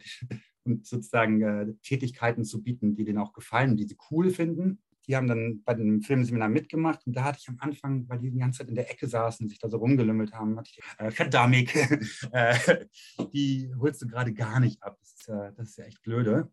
und 0.65 0.85
sozusagen 0.85 1.41
äh, 1.41 1.73
Tätigkeiten 1.83 2.45
zu 2.45 2.63
bieten, 2.65 2.97
die 2.97 3.05
denen 3.05 3.19
auch 3.19 3.33
gefallen, 3.33 3.77
die 3.77 3.85
sie 3.85 3.97
cool 4.11 4.31
finden. 4.31 4.83
Die 5.07 5.15
haben 5.15 5.29
dann 5.29 5.63
bei 5.63 5.75
dem 5.75 6.03
Filmseminar 6.03 6.49
mitgemacht 6.49 7.07
und 7.07 7.15
da 7.15 7.23
hatte 7.23 7.39
ich 7.41 7.49
am 7.49 7.59
Anfang, 7.61 8.09
weil 8.09 8.19
die 8.19 8.33
die 8.33 8.41
ganze 8.41 8.59
Zeit 8.59 8.69
in 8.69 8.75
der 8.75 8.91
Ecke 8.91 9.07
saßen 9.07 9.45
und 9.45 9.51
sich 9.51 9.61
da 9.61 9.69
so 9.69 9.77
rumgelümmelt 9.77 10.33
haben, 10.33 10.59
hatte 10.59 10.71
ich, 10.73 10.81
äh, 10.99 11.13
verdammt, 11.13 11.73
äh, 12.33 12.87
die 13.33 13.73
holst 13.79 14.03
du 14.03 14.09
gerade 14.09 14.35
gar 14.35 14.59
nicht 14.59 14.83
ab. 14.83 14.99
Das 14.99 15.55
das 15.57 15.71
ist 15.71 15.79
ja 15.79 15.85
echt 15.85 16.03
blöde. 16.03 16.51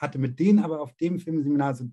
Hatte 0.00 0.18
mit 0.18 0.38
denen 0.38 0.60
aber 0.60 0.80
auf 0.80 0.94
dem 0.96 1.18
Filmseminar 1.18 1.74
so 1.74 1.90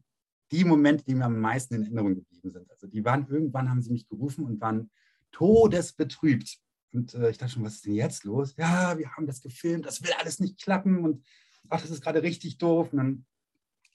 die 0.51 0.63
Momente, 0.63 1.03
die 1.03 1.15
mir 1.15 1.25
am 1.25 1.39
meisten 1.39 1.75
in 1.75 1.83
Erinnerung 1.83 2.15
geblieben 2.15 2.51
sind. 2.51 2.71
Also 2.71 2.87
die 2.87 3.03
waren, 3.03 3.27
irgendwann 3.27 3.69
haben 3.69 3.81
sie 3.81 3.91
mich 3.91 4.07
gerufen 4.07 4.45
und 4.45 4.61
waren 4.61 4.89
todesbetrübt. 5.31 6.57
Und 6.93 7.13
äh, 7.15 7.29
ich 7.29 7.37
dachte 7.37 7.53
schon, 7.53 7.65
was 7.65 7.75
ist 7.75 7.85
denn 7.85 7.95
jetzt 7.95 8.23
los? 8.23 8.55
Ja, 8.57 8.97
wir 8.97 9.11
haben 9.11 9.27
das 9.27 9.41
gefilmt, 9.41 9.85
das 9.85 10.01
will 10.01 10.11
alles 10.17 10.39
nicht 10.39 10.61
klappen 10.61 11.03
und 11.03 11.25
ach, 11.69 11.81
das 11.81 11.91
ist 11.91 12.01
gerade 12.01 12.23
richtig 12.23 12.57
doof. 12.57 12.93
Und 12.93 12.97
dann 12.97 13.25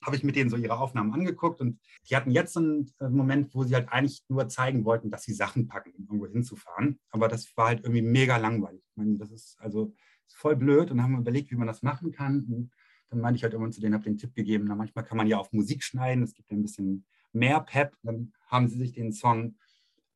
habe 0.05 0.15
ich 0.15 0.23
mit 0.23 0.35
denen 0.35 0.49
so 0.49 0.57
ihre 0.57 0.77
Aufnahmen 0.77 1.13
angeguckt 1.13 1.59
und 1.61 1.79
die 2.09 2.15
hatten 2.15 2.29
jetzt 2.29 2.53
so 2.53 2.59
einen 2.59 2.93
äh, 2.99 3.09
Moment, 3.09 3.55
wo 3.55 3.63
sie 3.63 3.73
halt 3.73 3.89
eigentlich 3.89 4.23
nur 4.27 4.47
zeigen 4.47 4.85
wollten, 4.85 5.09
dass 5.09 5.23
sie 5.23 5.33
Sachen 5.33 5.67
packen, 5.67 5.91
um 5.95 6.05
irgendwo 6.05 6.27
hinzufahren. 6.27 6.99
Aber 7.09 7.27
das 7.27 7.55
war 7.57 7.67
halt 7.67 7.83
irgendwie 7.83 8.01
mega 8.01 8.37
langweilig. 8.37 8.83
Ich 8.91 8.97
meine, 8.97 9.17
das 9.17 9.31
ist 9.31 9.59
also 9.59 9.95
voll 10.27 10.55
blöd 10.55 10.91
und 10.91 11.01
haben 11.01 11.17
überlegt, 11.17 11.51
wie 11.51 11.55
man 11.55 11.67
das 11.67 11.81
machen 11.81 12.11
kann. 12.11 12.45
Und 12.45 12.71
dann 13.13 13.21
meinte 13.21 13.37
ich 13.37 13.43
halt 13.43 13.53
irgendwann 13.53 13.73
zu 13.73 13.81
denen, 13.81 13.93
habe 13.93 14.03
den 14.03 14.17
Tipp 14.17 14.33
gegeben, 14.35 14.65
na, 14.67 14.75
manchmal 14.75 15.05
kann 15.05 15.17
man 15.17 15.27
ja 15.27 15.37
auf 15.37 15.51
Musik 15.51 15.83
schneiden, 15.83 16.23
es 16.23 16.33
gibt 16.33 16.51
ein 16.51 16.61
bisschen 16.61 17.05
mehr 17.31 17.59
Pep. 17.61 17.95
Dann 18.03 18.33
haben 18.47 18.67
sie 18.67 18.77
sich 18.77 18.93
den 18.93 19.11
Song 19.11 19.57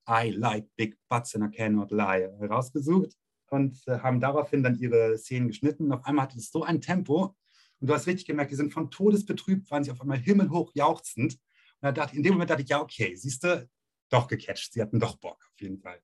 I 0.10 0.30
Like 0.30 0.68
Big 0.76 0.98
Butts 1.10 1.36
and 1.36 1.46
I 1.46 1.56
Cannot 1.56 1.92
Lie 1.92 2.26
rausgesucht 2.42 3.18
und 3.50 3.88
äh, 3.88 4.00
haben 4.00 4.20
daraufhin 4.20 4.64
dann 4.64 4.76
ihre 4.76 5.18
Szenen 5.18 5.48
geschnitten. 5.48 5.86
Und 5.86 5.94
auf 5.94 6.06
einmal 6.06 6.26
hatte 6.26 6.38
es 6.38 6.52
so 6.52 6.64
ein 6.64 6.82
Tempo, 6.82 7.36
und 7.80 7.88
du 7.88 7.94
hast 7.94 8.08
richtig 8.08 8.26
gemerkt, 8.26 8.52
die 8.52 8.56
sind 8.56 8.74
von 8.74 8.90
Todesbetrübt, 8.90 9.70
waren 9.70 9.84
sie 9.84 9.92
auf 9.92 10.02
einmal 10.02 10.18
himmelhoch 10.18 10.72
jauchzend. 10.74 11.34
Und 11.34 11.40
da 11.82 11.92
dachte, 11.92 12.16
in 12.16 12.24
dem 12.24 12.34
Moment 12.34 12.50
dachte 12.50 12.64
ich, 12.64 12.70
ja, 12.70 12.82
okay, 12.82 13.16
siehst 13.16 13.44
du, 13.44 13.70
doch 14.10 14.28
gecatcht. 14.28 14.74
Sie 14.74 14.82
hatten 14.82 15.00
doch 15.00 15.18
Bock, 15.18 15.38
auf 15.54 15.62
jeden 15.62 15.78
Fall. 15.78 16.02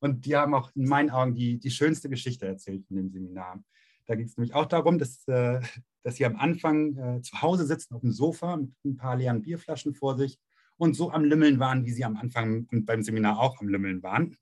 Und 0.00 0.26
die 0.26 0.36
haben 0.36 0.54
auch 0.54 0.70
in 0.76 0.86
meinen 0.86 1.10
Augen 1.10 1.34
die, 1.34 1.58
die 1.58 1.70
schönste 1.70 2.08
Geschichte 2.08 2.46
erzählt 2.46 2.86
von 2.86 2.96
dem 2.96 3.10
Seminar. 3.10 3.64
Da 4.06 4.14
ging 4.14 4.26
es 4.26 4.36
nämlich 4.36 4.54
auch 4.54 4.66
darum, 4.66 4.98
dass, 4.98 5.26
äh, 5.26 5.60
dass 6.08 6.16
sie 6.16 6.24
am 6.24 6.36
Anfang 6.36 6.96
äh, 6.96 7.20
zu 7.20 7.42
Hause 7.42 7.66
sitzen 7.66 7.94
auf 7.94 8.00
dem 8.00 8.12
Sofa 8.12 8.56
mit 8.56 8.72
ein 8.82 8.96
paar 8.96 9.16
leeren 9.16 9.42
Bierflaschen 9.42 9.92
vor 9.92 10.16
sich 10.16 10.38
und 10.78 10.94
so 10.94 11.10
am 11.10 11.22
Lümmeln 11.22 11.58
waren, 11.58 11.84
wie 11.84 11.90
sie 11.90 12.02
am 12.02 12.16
Anfang 12.16 12.66
und 12.72 12.86
beim 12.86 13.02
Seminar 13.02 13.38
auch 13.38 13.60
am 13.60 13.68
Lümmeln 13.68 14.02
waren. 14.02 14.34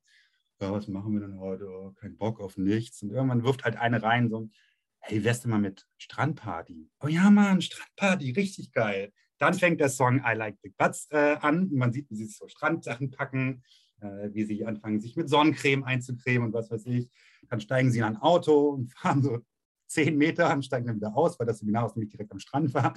Ja, 0.60 0.70
was 0.70 0.86
machen 0.86 1.14
wir 1.14 1.22
denn 1.22 1.40
heute? 1.40 1.68
Oh, 1.68 1.90
kein 1.90 2.16
Bock 2.16 2.38
auf 2.38 2.56
nichts. 2.56 3.02
Und 3.02 3.10
irgendwann 3.10 3.42
wirft 3.42 3.64
halt 3.64 3.74
eine 3.78 4.00
rein, 4.00 4.30
so, 4.30 4.48
hey, 5.00 5.24
wärst 5.24 5.44
du 5.44 5.48
mal 5.48 5.58
mit 5.58 5.88
Strandparty? 5.98 6.88
Oh 7.00 7.08
ja, 7.08 7.30
Mann, 7.30 7.60
Strandparty, 7.60 8.30
richtig 8.30 8.70
geil. 8.70 9.12
Dann 9.38 9.54
fängt 9.54 9.80
der 9.80 9.88
Song 9.88 10.22
I 10.24 10.36
Like 10.36 10.62
Big 10.62 10.76
Butts 10.76 11.08
äh, 11.10 11.34
an. 11.40 11.68
Man 11.72 11.92
sieht, 11.92 12.08
wie 12.10 12.14
sie 12.14 12.26
so 12.26 12.46
Strandsachen 12.46 13.10
packen, 13.10 13.64
äh, 14.00 14.28
wie 14.32 14.44
sie 14.44 14.64
anfangen, 14.64 15.00
sich 15.00 15.16
mit 15.16 15.28
Sonnencreme 15.28 15.82
einzucremen 15.82 16.46
und 16.46 16.54
was 16.54 16.70
weiß 16.70 16.86
ich. 16.86 17.10
Dann 17.48 17.60
steigen 17.60 17.90
sie 17.90 17.98
in 17.98 18.04
ein 18.04 18.18
Auto 18.18 18.68
und 18.68 18.92
fahren 18.92 19.24
so 19.24 19.40
zehn 19.86 20.16
Meter 20.16 20.60
steigen 20.62 20.86
dann 20.86 20.96
wieder 20.96 21.16
aus, 21.16 21.38
weil 21.38 21.46
das 21.46 21.58
Seminar 21.58 21.90
nämlich 21.94 22.10
direkt 22.10 22.32
am 22.32 22.38
Strand 22.38 22.74
war. 22.74 22.94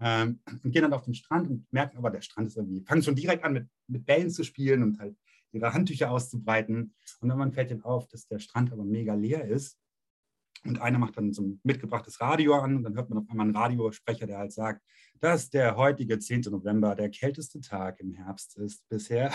Ähm, 0.00 0.40
und 0.62 0.70
gehen 0.70 0.82
dann 0.82 0.92
auf 0.92 1.02
den 1.02 1.14
Strand 1.14 1.48
und 1.48 1.72
merken 1.72 1.98
aber, 1.98 2.10
der 2.10 2.20
Strand 2.20 2.48
ist 2.48 2.56
irgendwie, 2.56 2.80
fangen 2.80 3.02
schon 3.02 3.16
direkt 3.16 3.44
an 3.44 3.52
mit, 3.52 3.68
mit 3.86 4.06
Bällen 4.06 4.30
zu 4.30 4.44
spielen 4.44 4.82
und 4.82 4.98
halt 4.98 5.16
ihre 5.52 5.72
Handtücher 5.72 6.10
auszubreiten. 6.10 6.94
Und 7.20 7.28
dann 7.28 7.52
fällt 7.52 7.70
ihnen 7.70 7.82
auf, 7.82 8.06
dass 8.08 8.26
der 8.26 8.38
Strand 8.38 8.72
aber 8.72 8.84
mega 8.84 9.14
leer 9.14 9.44
ist 9.44 9.78
und 10.64 10.80
einer 10.80 10.98
macht 10.98 11.16
dann 11.16 11.32
so 11.32 11.42
ein 11.42 11.60
mitgebrachtes 11.62 12.20
Radio 12.20 12.54
an 12.54 12.76
und 12.76 12.82
dann 12.82 12.94
hört 12.94 13.08
man 13.08 13.18
auf 13.18 13.30
einmal 13.30 13.46
einen 13.46 13.56
Radiosprecher, 13.56 14.26
der 14.26 14.38
halt 14.38 14.52
sagt, 14.52 14.82
dass 15.20 15.50
der 15.50 15.76
heutige 15.76 16.18
10. 16.18 16.42
November 16.50 16.94
der 16.94 17.10
kälteste 17.10 17.60
Tag 17.60 18.00
im 18.00 18.12
Herbst 18.12 18.56
ist 18.58 18.88
bisher. 18.88 19.32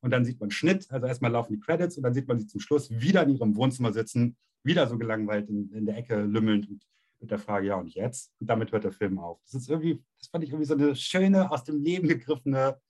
Und 0.00 0.10
dann 0.10 0.26
sieht 0.26 0.38
man 0.38 0.50
Schnitt, 0.50 0.90
also 0.90 1.06
erstmal 1.06 1.30
laufen 1.30 1.54
die 1.54 1.60
Credits 1.60 1.96
und 1.96 2.02
dann 2.02 2.12
sieht 2.12 2.28
man 2.28 2.38
sie 2.38 2.46
zum 2.46 2.60
Schluss 2.60 2.90
wieder 2.90 3.22
in 3.22 3.30
ihrem 3.30 3.56
Wohnzimmer 3.56 3.90
sitzen, 3.90 4.36
wieder 4.64 4.86
so 4.86 4.98
gelangweilt 4.98 5.48
in, 5.48 5.70
in 5.72 5.86
der 5.86 5.96
Ecke 5.96 6.22
lümmelnd 6.22 6.68
und 6.68 6.86
mit 7.20 7.30
der 7.30 7.38
Frage, 7.38 7.68
ja 7.68 7.76
und 7.76 7.94
jetzt? 7.94 8.32
Und 8.40 8.48
damit 8.48 8.72
hört 8.72 8.84
der 8.84 8.92
Film 8.92 9.18
auf. 9.18 9.40
Das 9.44 9.54
ist 9.54 9.68
irgendwie, 9.68 10.02
das 10.18 10.28
fand 10.28 10.44
ich 10.44 10.50
irgendwie 10.50 10.66
so 10.66 10.74
eine 10.74 10.94
schöne, 10.96 11.50
aus 11.50 11.64
dem 11.64 11.82
Leben 11.82 12.08
gegriffene 12.08 12.80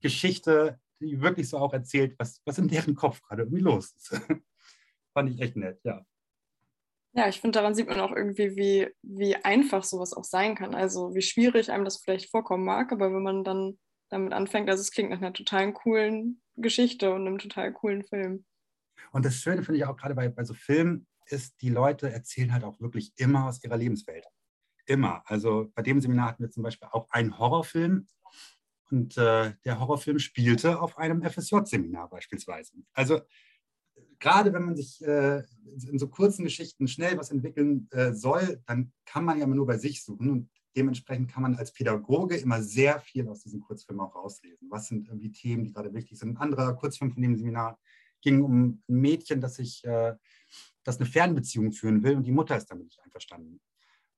Geschichte, 0.00 0.78
die 1.00 1.20
wirklich 1.20 1.48
so 1.48 1.58
auch 1.58 1.72
erzählt, 1.72 2.14
was, 2.18 2.40
was 2.44 2.58
in 2.58 2.68
deren 2.68 2.94
Kopf 2.94 3.20
gerade 3.22 3.42
irgendwie 3.42 3.62
los 3.62 3.92
ist. 3.94 4.20
fand 5.12 5.30
ich 5.30 5.40
echt 5.40 5.56
nett, 5.56 5.80
ja. 5.84 6.04
Ja, 7.14 7.28
ich 7.28 7.40
finde, 7.40 7.58
daran 7.58 7.74
sieht 7.74 7.88
man 7.88 8.00
auch 8.00 8.12
irgendwie, 8.16 8.56
wie, 8.56 8.88
wie 9.02 9.36
einfach 9.36 9.84
sowas 9.84 10.14
auch 10.14 10.24
sein 10.24 10.54
kann. 10.54 10.74
Also 10.74 11.14
wie 11.14 11.20
schwierig 11.20 11.70
einem 11.70 11.84
das 11.84 11.98
vielleicht 11.98 12.30
vorkommen 12.30 12.64
mag, 12.64 12.90
aber 12.90 13.12
wenn 13.12 13.22
man 13.22 13.44
dann 13.44 13.78
damit 14.08 14.32
anfängt, 14.32 14.70
also 14.70 14.80
es 14.80 14.90
klingt 14.90 15.10
nach 15.10 15.18
einer 15.18 15.34
total 15.34 15.72
coolen 15.74 16.40
Geschichte 16.56 17.12
und 17.12 17.26
einem 17.26 17.38
total 17.38 17.72
coolen 17.72 18.02
Film. 18.04 18.46
Und 19.12 19.26
das 19.26 19.36
Schöne 19.36 19.62
finde 19.62 19.78
ich 19.78 19.84
auch 19.84 19.96
gerade 19.96 20.14
bei, 20.14 20.28
bei 20.28 20.44
so 20.44 20.54
Filmen, 20.54 21.06
ist, 21.32 21.60
die 21.60 21.70
Leute 21.70 22.10
erzählen 22.10 22.52
halt 22.52 22.64
auch 22.64 22.80
wirklich 22.80 23.12
immer 23.16 23.46
aus 23.46 23.62
ihrer 23.64 23.76
Lebenswelt. 23.76 24.26
Immer. 24.86 25.22
Also 25.26 25.70
bei 25.74 25.82
dem 25.82 26.00
Seminar 26.00 26.28
hatten 26.28 26.42
wir 26.42 26.50
zum 26.50 26.62
Beispiel 26.62 26.88
auch 26.90 27.08
einen 27.10 27.38
Horrorfilm 27.38 28.06
und 28.90 29.16
äh, 29.16 29.54
der 29.64 29.80
Horrorfilm 29.80 30.18
spielte 30.18 30.80
auf 30.80 30.98
einem 30.98 31.22
FSJ-Seminar 31.22 32.10
beispielsweise. 32.10 32.74
Also 32.92 33.20
gerade 34.18 34.52
wenn 34.52 34.64
man 34.64 34.76
sich 34.76 35.02
äh, 35.04 35.42
in 35.88 35.98
so 35.98 36.08
kurzen 36.08 36.44
Geschichten 36.44 36.86
schnell 36.88 37.16
was 37.16 37.30
entwickeln 37.30 37.88
äh, 37.90 38.12
soll, 38.12 38.62
dann 38.66 38.92
kann 39.04 39.24
man 39.24 39.38
ja 39.38 39.46
nur 39.46 39.66
bei 39.66 39.78
sich 39.78 40.04
suchen 40.04 40.30
und 40.30 40.50
dementsprechend 40.76 41.30
kann 41.30 41.42
man 41.42 41.56
als 41.56 41.72
Pädagoge 41.72 42.36
immer 42.36 42.62
sehr 42.62 43.00
viel 43.00 43.28
aus 43.28 43.42
diesen 43.42 43.60
Kurzfilmen 43.60 44.04
auch 44.04 44.14
rauslesen. 44.14 44.68
Was 44.70 44.88
sind 44.88 45.08
irgendwie 45.08 45.32
Themen, 45.32 45.64
die 45.64 45.72
gerade 45.72 45.92
wichtig 45.92 46.18
sind? 46.18 46.30
Ein 46.30 46.36
anderer 46.38 46.74
Kurzfilm 46.74 47.12
von 47.12 47.22
dem 47.22 47.36
Seminar 47.36 47.78
ging 48.22 48.42
um 48.42 48.64
ein 48.64 48.82
Mädchen, 48.86 49.40
das 49.40 49.56
sich, 49.56 49.84
äh, 49.84 50.14
das 50.84 50.98
eine 50.98 51.06
Fernbeziehung 51.06 51.72
führen 51.72 52.02
will 52.02 52.16
und 52.16 52.24
die 52.24 52.32
Mutter 52.32 52.56
ist 52.56 52.70
damit 52.70 52.86
nicht 52.86 53.00
einverstanden. 53.02 53.60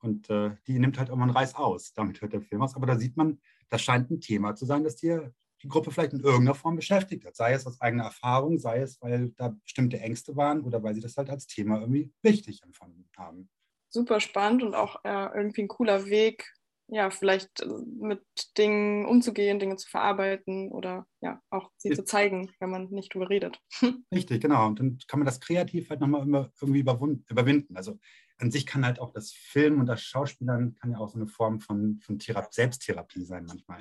Und 0.01 0.29
äh, 0.29 0.51
die 0.67 0.79
nimmt 0.79 0.99
halt 0.99 1.09
irgendwann 1.09 1.31
Reiß 1.31 1.55
aus. 1.55 1.95
Damit 1.95 2.21
hört 2.21 2.35
der 2.35 2.43
Film 2.43 2.63
aus. 2.63 2.77
Aber 2.77 2.87
da 2.87 2.99
sieht 2.99 3.17
man, 3.17 3.41
das 3.71 3.83
scheint 3.83 4.11
ein 4.11 4.21
Thema 4.21 4.55
zu 4.55 4.67
sein, 4.67 4.85
das 4.85 4.97
dir 4.97 5.33
die 5.63 5.69
Gruppe 5.69 5.91
vielleicht 5.91 6.13
in 6.13 6.21
irgendeiner 6.21 6.55
Form 6.55 6.77
beschäftigt 6.77 7.25
hat. 7.25 7.37
Sei 7.37 7.55
es 7.55 7.67
aus 7.67 7.81
eigener 7.81 8.05
Erfahrung, 8.05 8.59
sei 8.59 8.81
es, 8.81 9.01
weil 9.01 9.31
da 9.31 9.49
bestimmte 9.49 9.99
Ängste 9.99 10.37
waren 10.37 10.61
oder 10.61 10.83
weil 10.83 10.95
sie 10.95 11.01
das 11.01 11.17
halt 11.17 11.31
als 11.31 11.47
Thema 11.47 11.81
irgendwie 11.81 12.13
wichtig 12.23 12.63
empfunden 12.63 13.09
haben. 13.17 13.49
Super 13.89 14.21
spannend 14.21 14.63
und 14.63 14.75
auch 14.75 15.03
äh, 15.05 15.35
irgendwie 15.35 15.63
ein 15.63 15.69
cooler 15.69 16.07
Weg, 16.07 16.53
ja, 16.89 17.11
vielleicht 17.11 17.61
äh, 17.61 17.67
mit 17.67 18.23
Dingen 18.59 19.07
umzugehen, 19.07 19.59
Dinge 19.59 19.77
zu 19.77 19.89
verarbeiten 19.89 20.71
oder 20.71 21.07
ja, 21.21 21.41
auch 21.51 21.71
sie 21.77 21.91
ja. 21.91 21.95
zu 21.95 22.05
zeigen, 22.05 22.51
wenn 22.61 22.71
man 22.71 22.91
nicht 22.91 23.15
drüber 23.15 23.31
redet. 23.31 23.61
Richtig, 24.15 24.43
genau. 24.43 24.67
Und 24.67 24.81
dann 24.81 24.99
kann 25.09 25.21
man 25.21 25.27
das 25.27 25.41
kreativ 25.41 25.91
halt 25.91 26.01
nochmal 26.01 26.51
irgendwie 26.61 26.81
überwinden. 26.81 27.77
Also 27.77 27.99
an 28.39 28.51
sich 28.51 28.67
kann 28.67 28.85
halt 28.85 28.99
auch 28.99 29.13
das 29.13 29.33
Film 29.33 29.81
und 29.81 29.87
das 29.87 30.03
Schauspielern 30.03 30.75
kann 30.75 30.91
ja 30.91 30.99
auch 30.99 31.09
so 31.09 31.17
eine 31.17 31.27
Form 31.27 31.61
von, 31.61 32.01
von 32.01 32.19
Selbsttherapie 32.19 33.25
sein 33.25 33.45
manchmal. 33.47 33.81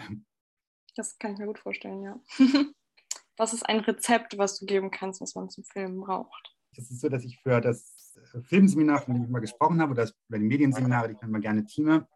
Das 0.95 1.17
kann 1.17 1.33
ich 1.33 1.39
mir 1.39 1.47
gut 1.47 1.59
vorstellen, 1.59 2.03
ja. 2.03 2.19
was 3.37 3.53
ist 3.53 3.63
ein 3.67 3.79
Rezept, 3.79 4.37
was 4.37 4.59
du 4.59 4.65
geben 4.65 4.91
kannst, 4.91 5.21
was 5.21 5.35
man 5.35 5.49
zum 5.49 5.63
Filmen 5.63 6.01
braucht? 6.01 6.55
Es 6.75 6.89
ist 6.89 7.01
so, 7.01 7.09
dass 7.09 7.23
ich 7.23 7.39
für 7.39 7.61
das 7.61 8.15
Filmseminar, 8.43 9.01
von 9.01 9.13
dem 9.13 9.23
ich 9.23 9.29
mal 9.29 9.39
gesprochen 9.39 9.81
habe, 9.81 9.91
oder, 9.91 10.03
das, 10.03 10.15
oder 10.29 10.39
die 10.39 10.45
Medienseminare, 10.45 11.09
die 11.09 11.15
ich 11.15 11.21
immer 11.21 11.39
gerne 11.39 11.65
teame, 11.65 12.07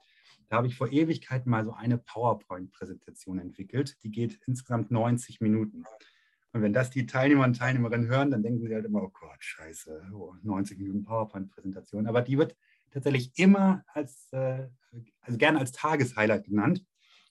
da 0.49 0.57
habe 0.57 0.67
ich 0.67 0.75
vor 0.75 0.91
Ewigkeiten 0.91 1.49
mal 1.49 1.65
so 1.65 1.73
eine 1.73 1.97
PowerPoint-Präsentation 1.97 3.39
entwickelt. 3.39 3.97
Die 4.03 4.11
geht 4.11 4.39
insgesamt 4.47 4.91
90 4.91 5.41
Minuten. 5.41 5.83
Und 6.53 6.61
wenn 6.61 6.73
das 6.73 6.89
die 6.89 7.05
Teilnehmer 7.05 7.43
und 7.43 7.57
Teilnehmerinnen 7.57 8.07
hören, 8.07 8.31
dann 8.31 8.43
denken 8.43 8.65
sie 8.65 8.73
halt 8.73 8.85
immer, 8.85 9.03
oh 9.03 9.09
Gott, 9.09 9.37
scheiße, 9.39 10.11
oh, 10.13 10.33
90 10.43 10.79
Minuten 10.79 11.03
PowerPoint-Präsentation. 11.03 12.07
Aber 12.07 12.21
die 12.21 12.37
wird 12.37 12.55
tatsächlich 12.91 13.31
immer 13.37 13.83
als, 13.87 14.29
äh, 14.31 14.67
also 15.21 15.37
gerne 15.37 15.59
als 15.59 15.73
Tageshighlight 15.73 16.45
genannt 16.45 16.85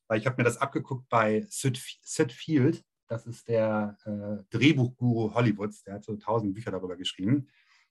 weil 0.09 0.18
ich 0.18 0.26
habe 0.26 0.37
mir 0.38 0.44
das 0.44 0.59
abgeguckt 0.59 1.09
bei 1.09 1.44
Sid, 1.48 1.81
Sid 2.02 2.33
Field. 2.33 2.85
Das 3.09 3.26
ist 3.26 3.48
der 3.48 3.96
äh, 4.05 4.57
Drehbuchguru 4.57 5.35
Hollywoods. 5.35 5.83
Der 5.85 5.94
hat 5.94 6.05
so 6.05 6.16
tausend 6.16 6.55
Bücher 6.55 6.70
darüber 6.70 6.96
geschrieben. 6.96 7.48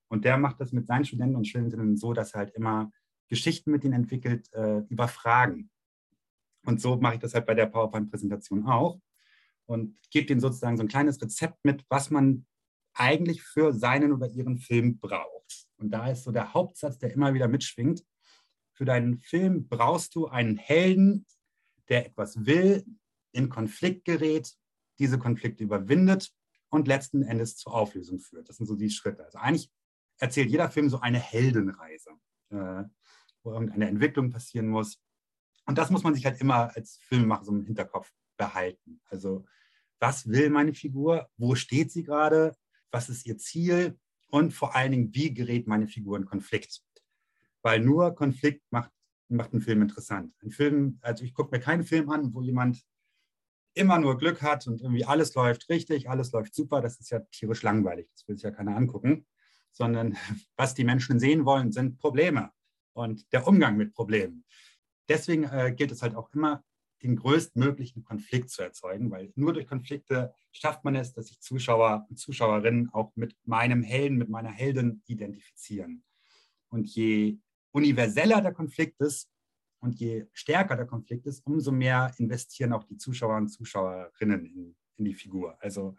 Und 0.07 0.25
der 0.25 0.38
macht 0.38 0.59
das 0.59 0.71
mit 0.71 0.88
seinen 0.88 1.05
Studenten 1.05 1.35
und 1.35 1.47
Studentinnen 1.47 1.97
so, 1.97 2.13
dass 2.13 2.33
er 2.33 2.39
halt 2.39 2.51
immer 2.55 2.91
Geschichten 3.27 3.71
mit 3.71 3.83
ihnen 3.83 3.93
entwickelt 3.93 4.51
äh, 4.53 4.79
über 4.89 5.07
Fragen. 5.07 5.69
Und 6.65 6.81
so 6.81 6.97
mache 6.97 7.15
ich 7.15 7.19
das 7.19 7.33
halt 7.33 7.45
bei 7.45 7.53
der 7.53 7.67
PowerPoint-Präsentation 7.67 8.67
auch 8.67 8.99
und 9.65 9.97
gebe 10.11 10.31
ihnen 10.31 10.41
sozusagen 10.41 10.77
so 10.77 10.83
ein 10.83 10.89
kleines 10.89 11.21
Rezept 11.21 11.63
mit, 11.63 11.83
was 11.89 12.09
man 12.09 12.45
eigentlich 12.93 13.43
für 13.43 13.73
seinen 13.73 14.13
oder 14.13 14.29
ihren 14.29 14.57
Film 14.57 14.99
braucht. 14.99 15.67
Und 15.77 15.91
da 15.91 16.09
ist 16.09 16.23
so 16.23 16.31
der 16.31 16.53
Hauptsatz, 16.53 16.97
der 16.97 17.13
immer 17.13 17.33
wieder 17.33 17.47
mitschwingt. 17.47 18.03
Für 18.73 18.85
deinen 18.85 19.19
Film 19.19 19.67
brauchst 19.67 20.15
du 20.15 20.27
einen 20.27 20.57
Helden, 20.57 21.25
der 21.89 22.05
etwas 22.05 22.45
will, 22.45 22.85
in 23.31 23.49
Konflikt 23.49 24.05
gerät, 24.05 24.55
diese 24.97 25.19
Konflikte 25.19 25.63
überwindet 25.63 26.31
und 26.69 26.88
letzten 26.88 27.21
Endes 27.21 27.57
zur 27.57 27.73
Auflösung 27.73 28.19
führt. 28.19 28.49
Das 28.49 28.57
sind 28.57 28.65
so 28.65 28.75
die 28.75 28.89
Schritte. 28.89 29.25
Also 29.25 29.38
eigentlich 29.38 29.69
erzählt 30.17 30.49
jeder 30.49 30.69
Film 30.69 30.89
so 30.89 30.99
eine 30.99 31.19
Heldenreise, 31.19 32.11
äh, 32.49 32.83
wo 33.45 33.53
irgendeine 33.53 33.88
Entwicklung 33.88 34.31
passieren 34.31 34.67
muss. 34.67 34.99
Und 35.65 35.77
das 35.77 35.89
muss 35.89 36.03
man 36.03 36.13
sich 36.13 36.25
halt 36.25 36.41
immer 36.41 36.75
als 36.75 36.97
Filmemacher 36.97 37.45
so 37.45 37.51
im 37.51 37.65
Hinterkopf 37.65 38.12
behalten. 38.38 39.01
Also 39.10 39.45
was 39.99 40.27
will 40.27 40.49
meine 40.49 40.73
Figur? 40.73 41.29
Wo 41.38 41.55
steht 41.55 41.91
sie 41.91 42.03
gerade? 42.03 42.55
Was 42.91 43.10
ist 43.10 43.25
ihr 43.25 43.38
Ziel? 43.38 43.97
Und 44.29 44.51
vor 44.51 44.75
allen 44.75 44.91
Dingen, 44.91 45.15
wie 45.15 45.34
gerät 45.34 45.67
meine 45.67 45.88
Figur 45.88 46.17
in 46.17 46.25
Konflikt? 46.25 46.84
Weil 47.62 47.79
nur 47.79 48.13
Konflikt 48.15 48.63
macht, 48.71 48.91
macht 49.29 49.53
einen 49.53 49.62
Film 49.62 49.81
interessant. 49.81 50.34
Ein 50.43 50.51
Film, 50.51 50.99
also 51.01 51.23
ich 51.23 51.34
gucke 51.34 51.55
mir 51.55 51.62
keinen 51.62 51.84
Film 51.84 52.10
an, 52.10 52.34
wo 52.34 52.41
jemand 52.41 52.84
immer 53.73 53.99
nur 53.99 54.17
Glück 54.17 54.41
hat 54.41 54.67
und 54.67 54.81
irgendwie 54.81 55.05
alles 55.05 55.34
läuft 55.36 55.69
richtig, 55.69 56.10
alles 56.10 56.31
läuft 56.31 56.53
super. 56.53 56.81
Das 56.81 56.99
ist 56.99 57.10
ja 57.10 57.19
tierisch 57.31 57.63
langweilig. 57.63 58.10
Das 58.13 58.27
will 58.27 58.36
sich 58.36 58.43
ja 58.43 58.51
keiner 58.51 58.75
angucken. 58.75 59.25
Sondern 59.71 60.15
was 60.58 60.75
die 60.75 60.84
Menschen 60.84 61.19
sehen 61.19 61.45
wollen, 61.45 61.71
sind 61.71 61.97
Probleme 61.97 62.51
und 62.95 63.31
der 63.34 63.45
Umgang 63.47 63.77
mit 63.77 63.93
Problemen. 63.93 64.45
Deswegen 65.10 65.43
äh, 65.43 65.73
gilt 65.75 65.91
es 65.91 66.01
halt 66.01 66.15
auch 66.15 66.34
immer, 66.34 66.63
den 67.03 67.17
größtmöglichen 67.17 68.03
Konflikt 68.03 68.49
zu 68.49 68.63
erzeugen, 68.63 69.12
weil 69.12 69.31
nur 69.36 69.53
durch 69.53 69.67
Konflikte 69.67 70.34
schafft 70.51 70.84
man 70.84 70.95
es, 70.95 71.13
dass 71.13 71.27
sich 71.27 71.39
Zuschauer 71.39 72.08
und 72.10 72.17
Zuschauerinnen 72.17 72.89
auch 72.93 73.12
mit 73.15 73.36
meinem 73.43 73.84
Helden, 73.84 74.17
mit 74.17 74.29
meiner 74.29 74.49
Heldin 74.49 75.03
identifizieren. 75.05 76.03
Und 76.69 76.88
je 76.88 77.38
universeller 77.71 78.41
der 78.41 78.53
Konflikt 78.53 78.99
ist 79.01 79.29
und 79.81 79.99
je 79.99 80.25
stärker 80.34 80.77
der 80.77 80.88
Konflikt 80.88 81.27
ist, 81.27 81.45
umso 81.45 81.71
mehr 81.71 82.13
investieren 82.17 82.73
auch 82.73 82.86
die 82.86 82.97
Zuschauer 82.97 83.38
und 83.38 83.49
Zuschauerinnen 83.49 84.45
in, 84.45 84.75
in 84.95 85.05
die 85.05 85.13
Figur. 85.13 85.58
Also 85.62 85.95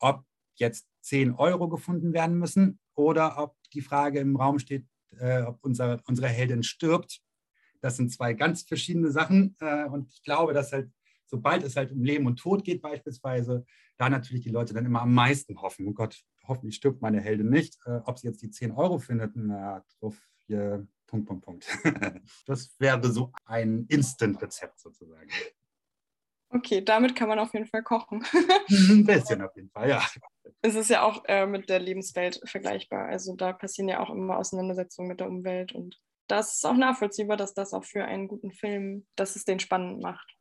ob 0.00 0.24
jetzt 0.56 0.88
10 1.02 1.32
Euro 1.32 1.68
gefunden 1.68 2.12
werden 2.12 2.36
müssen 2.36 2.78
oder 2.94 3.38
ob 3.38 3.56
die 3.72 3.80
Frage 3.80 4.18
im 4.18 4.36
Raum 4.36 4.58
steht, 4.58 4.86
äh, 5.20 5.42
ob 5.42 5.58
unser, 5.62 6.00
unsere 6.06 6.28
Heldin 6.28 6.62
stirbt 6.62 7.22
das 7.82 7.96
sind 7.96 8.10
zwei 8.10 8.32
ganz 8.32 8.62
verschiedene 8.62 9.10
Sachen. 9.10 9.56
Äh, 9.60 9.84
und 9.84 10.08
ich 10.14 10.22
glaube, 10.22 10.54
dass 10.54 10.72
halt, 10.72 10.90
sobald 11.26 11.64
es 11.64 11.76
halt 11.76 11.92
um 11.92 12.02
Leben 12.02 12.26
und 12.26 12.36
Tod 12.36 12.64
geht, 12.64 12.80
beispielsweise, 12.80 13.66
da 13.98 14.08
natürlich 14.08 14.44
die 14.44 14.50
Leute 14.50 14.72
dann 14.72 14.86
immer 14.86 15.02
am 15.02 15.12
meisten 15.12 15.60
hoffen. 15.60 15.86
Oh 15.88 15.92
Gott, 15.92 16.22
hoffentlich 16.46 16.76
stirbt 16.76 17.02
meine 17.02 17.20
Heldin 17.20 17.50
nicht. 17.50 17.78
Äh, 17.84 18.00
ob 18.04 18.18
sie 18.18 18.28
jetzt 18.28 18.40
die 18.40 18.50
10 18.50 18.70
Euro 18.72 18.98
findet, 18.98 19.32
na, 19.34 19.84
drauf 19.98 20.16
hier, 20.46 20.86
Punkt, 21.06 21.26
Punkt, 21.26 21.44
Punkt. 21.44 21.66
Das 22.46 22.74
wäre 22.78 23.12
so 23.12 23.32
ein 23.44 23.84
Instant-Rezept 23.88 24.80
sozusagen. 24.80 25.28
Okay, 26.54 26.82
damit 26.84 27.16
kann 27.16 27.28
man 27.28 27.38
auf 27.38 27.54
jeden 27.54 27.66
Fall 27.66 27.82
kochen. 27.82 28.22
Ein 28.68 29.04
bisschen 29.06 29.40
auf 29.40 29.56
jeden 29.56 29.70
Fall, 29.70 29.88
ja. 29.88 30.02
Es 30.60 30.74
ist 30.74 30.90
ja 30.90 31.02
auch 31.02 31.24
äh, 31.26 31.46
mit 31.46 31.68
der 31.68 31.80
Lebenswelt 31.80 32.40
vergleichbar. 32.44 33.06
Also 33.06 33.34
da 33.34 33.52
passieren 33.52 33.88
ja 33.88 34.00
auch 34.00 34.10
immer 34.10 34.36
Auseinandersetzungen 34.36 35.08
mit 35.08 35.20
der 35.20 35.28
Umwelt 35.28 35.72
und 35.72 35.98
das 36.28 36.54
ist 36.54 36.66
auch 36.66 36.76
nachvollziehbar, 36.76 37.36
dass 37.36 37.54
das 37.54 37.72
auch 37.72 37.84
für 37.84 38.04
einen 38.04 38.28
guten 38.28 38.52
Film, 38.52 39.06
dass 39.16 39.34
es 39.34 39.44
den 39.44 39.60
spannend 39.60 40.00
macht. 40.00 40.36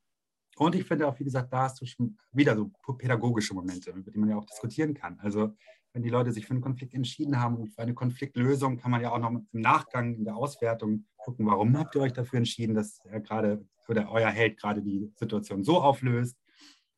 Und 0.58 0.76
ich 0.76 0.86
finde 0.86 1.08
auch, 1.08 1.18
wie 1.20 1.24
gesagt, 1.24 1.52
da 1.52 1.64
hast 1.64 1.82
du 1.82 1.86
schon 1.86 2.18
wieder 2.32 2.56
so 2.56 2.70
pädagogische 2.98 3.54
Momente, 3.54 3.92
über 3.92 4.12
die 4.12 4.20
man 4.20 4.30
ja 4.30 4.38
auch 4.38 4.46
diskutieren 4.46 4.94
kann. 4.94 5.20
Also 5.22 5.56
wenn 5.94 6.04
die 6.04 6.10
Leute 6.10 6.32
sich 6.32 6.46
für 6.46 6.52
einen 6.52 6.62
Konflikt 6.62 6.94
entschieden 6.94 7.40
haben 7.40 7.58
und 7.58 7.70
für 7.70 7.82
eine 7.82 7.94
Konfliktlösung, 7.94 8.78
kann 8.78 8.92
man 8.92 9.02
ja 9.02 9.12
auch 9.12 9.20
noch 9.20 9.32
im 9.32 9.48
Nachgang 9.52 10.14
in 10.14 10.24
der 10.24 10.36
Auswertung 10.36 11.06
gucken, 11.24 11.46
warum 11.46 11.78
habt 11.78 11.96
ihr 11.96 12.02
euch 12.02 12.14
dafür 12.14 12.38
entschieden, 12.38 12.76
dass 12.76 13.00
er 13.06 13.22
gerade 13.22 13.66
oder 13.88 14.10
euer 14.10 14.30
Held 14.30 14.60
gerade 14.60 14.82
die 14.82 15.12
Situation 15.16 15.64
so 15.64 15.82
auflöst. 15.82 16.38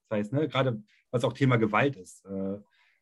Das 0.09 0.19
heißt, 0.19 0.33
ne, 0.33 0.47
gerade 0.47 0.83
was 1.11 1.23
auch 1.23 1.33
Thema 1.33 1.57
Gewalt 1.57 1.95
ist. 1.95 2.23
Äh, 2.25 2.59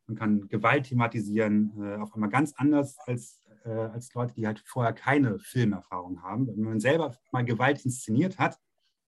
man 0.07 0.17
kann 0.17 0.47
Gewalt 0.47 0.85
thematisieren, 0.85 1.73
äh, 1.81 1.95
auf 1.97 2.13
einmal 2.13 2.29
ganz 2.29 2.53
anders 2.55 2.97
als 3.05 3.41
äh, 3.65 3.69
als 3.69 4.13
Leute, 4.13 4.33
die 4.33 4.47
halt 4.47 4.61
vorher 4.65 4.93
keine 4.93 5.39
Filmerfahrung 5.39 6.21
haben. 6.21 6.47
Wenn 6.47 6.61
man 6.61 6.79
selber 6.79 7.15
mal 7.31 7.45
Gewalt 7.45 7.83
inszeniert 7.85 8.39
hat, 8.39 8.59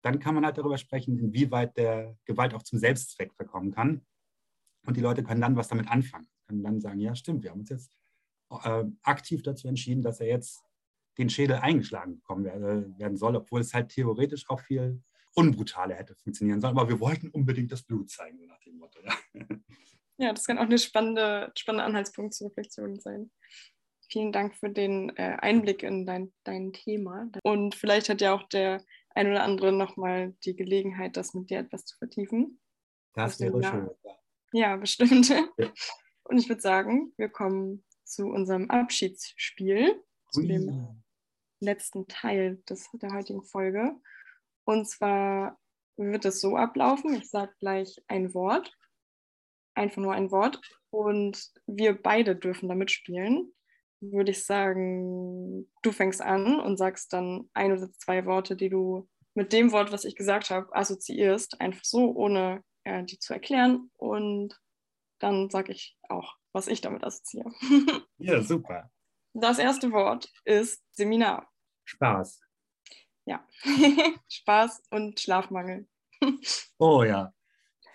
dann 0.03 0.21
kann 0.21 0.35
man 0.35 0.45
halt 0.45 0.59
darüber 0.59 0.79
sprechen, 0.79 1.19
inwieweit 1.19 1.77
der 1.77 2.17
Gewalt 2.25 2.55
auch 2.55 2.63
zum 2.63 2.79
Selbstzweck 2.79 3.35
verkommen 3.35 3.73
kann. 3.73 4.07
Und 4.87 4.97
die 4.97 5.01
Leute 5.01 5.23
können 5.23 5.41
dann 5.41 5.57
was 5.57 5.69
damit 5.69 5.89
anfangen, 5.89 6.29
können 6.47 6.63
dann 6.63 6.81
sagen, 6.81 7.01
ja 7.01 7.15
stimmt, 7.15 7.43
wir 7.43 7.51
haben 7.51 7.61
uns 7.61 7.71
jetzt 7.71 7.93
äh, 8.51 8.85
aktiv 9.03 9.43
dazu 9.43 9.69
entschieden, 9.69 10.03
dass 10.03 10.21
er 10.21 10.29
jetzt 10.29 10.65
den 11.19 11.29
Schädel 11.29 11.57
eingeschlagen 11.57 12.17
bekommen 12.17 12.45
werden 12.45 13.17
soll, 13.17 13.37
obwohl 13.37 13.61
es 13.61 13.75
halt 13.75 13.91
theoretisch 13.91 14.49
auch 14.49 14.61
viel 14.61 15.03
unbrutaler 15.35 15.95
hätte 15.95 16.15
funktionieren 16.15 16.61
sollen. 16.61 16.77
Aber 16.77 16.89
wir 16.89 17.01
wollten 17.01 17.29
unbedingt 17.29 17.73
das 17.73 17.83
Blut 17.83 18.11
zeigen, 18.11 18.47
nach 18.47 18.61
dem 18.61 18.79
Motto. 18.79 19.01
Ja, 19.05 19.15
ja 20.19 20.33
das 20.33 20.45
kann 20.45 20.59
auch 20.59 20.69
ein 20.69 20.79
spannende, 20.79 21.53
spannender 21.57 21.87
Anhaltspunkt 21.87 22.35
zur 22.35 22.49
Reflexion 22.49 22.99
sein. 23.01 23.31
Vielen 24.11 24.33
Dank 24.33 24.55
für 24.55 24.71
den 24.71 25.15
äh, 25.17 25.37
Einblick 25.41 25.83
in 25.83 26.07
dein, 26.07 26.33
dein 26.45 26.73
Thema. 26.73 27.31
Und 27.43 27.75
vielleicht 27.75 28.09
hat 28.09 28.21
ja 28.21 28.33
auch 28.33 28.49
der 28.49 28.83
ein 29.11 29.31
oder 29.31 29.43
andere 29.43 29.73
nochmal 29.73 30.35
die 30.45 30.57
Gelegenheit, 30.57 31.17
das 31.17 31.35
mit 31.35 31.51
dir 31.51 31.59
etwas 31.59 31.85
zu 31.85 31.97
vertiefen. 31.99 32.61
Das 33.13 33.39
wäre 33.41 33.61
ja, 33.61 33.71
schön. 33.71 33.91
Ja, 34.53 34.77
bestimmt. 34.77 35.29
Ja. 35.29 35.45
Und 36.25 36.39
ich 36.39 36.49
würde 36.49 36.63
sagen, 36.63 37.13
wir 37.17 37.29
kommen 37.29 37.85
zu 38.05 38.27
unserem 38.27 38.71
Abschiedsspiel, 38.71 40.03
zu 40.31 40.43
dem 40.43 41.03
letzten 41.61 42.07
Teil 42.09 42.63
des, 42.69 42.89
der 42.95 43.13
heutigen 43.13 43.45
Folge. 43.45 43.95
Und 44.65 44.89
zwar 44.89 45.59
wird 45.97 46.25
es 46.25 46.41
so 46.41 46.57
ablaufen, 46.57 47.15
ich 47.15 47.29
sage 47.29 47.53
gleich 47.59 47.97
ein 48.07 48.35
Wort, 48.35 48.73
einfach 49.75 50.01
nur 50.01 50.13
ein 50.13 50.31
Wort, 50.31 50.61
und 50.91 51.51
wir 51.67 52.01
beide 52.01 52.35
dürfen 52.35 52.69
damit 52.69 52.91
spielen 52.91 53.53
würde 54.01 54.31
ich 54.31 54.45
sagen, 54.45 55.69
du 55.83 55.93
fängst 55.93 56.23
an 56.23 56.61
und 56.61 56.77
sagst 56.77 57.13
dann 57.13 57.49
ein 57.55 57.73
oder 57.73 57.91
zwei 57.93 58.27
Worte, 58.27 58.57
die 58.57 58.69
du 58.69 59.09
mit 59.35 59.53
dem 59.53 59.73
Wort, 59.73 59.93
was 59.93 60.05
ich 60.05 60.17
gesagt 60.17 60.51
habe, 60.51 60.75
assoziierst, 60.75 61.61
einfach 61.61 61.85
so, 61.85 62.13
ohne 62.15 62.63
äh, 62.85 63.05
die 63.05 63.19
zu 63.19 63.33
erklären. 63.33 63.91
Und 63.97 64.59
dann 65.21 65.51
sage 65.51 65.73
ich 65.73 65.97
auch, 66.09 66.37
was 66.53 66.69
ich 66.69 66.81
damit 66.81 67.05
assoziiere. 67.05 67.53
Ja, 68.19 68.43
super. 68.43 68.91
Das 69.41 69.59
erste 69.59 69.93
Wort 69.93 70.33
ist 70.45 70.83
Seminar. 70.91 71.49
Spaß. 71.85 72.41
Ja, 73.25 73.47
Spaß 74.29 74.83
und 74.91 75.21
Schlafmangel. 75.21 75.87
Oh 76.79 77.03
ja, 77.03 77.33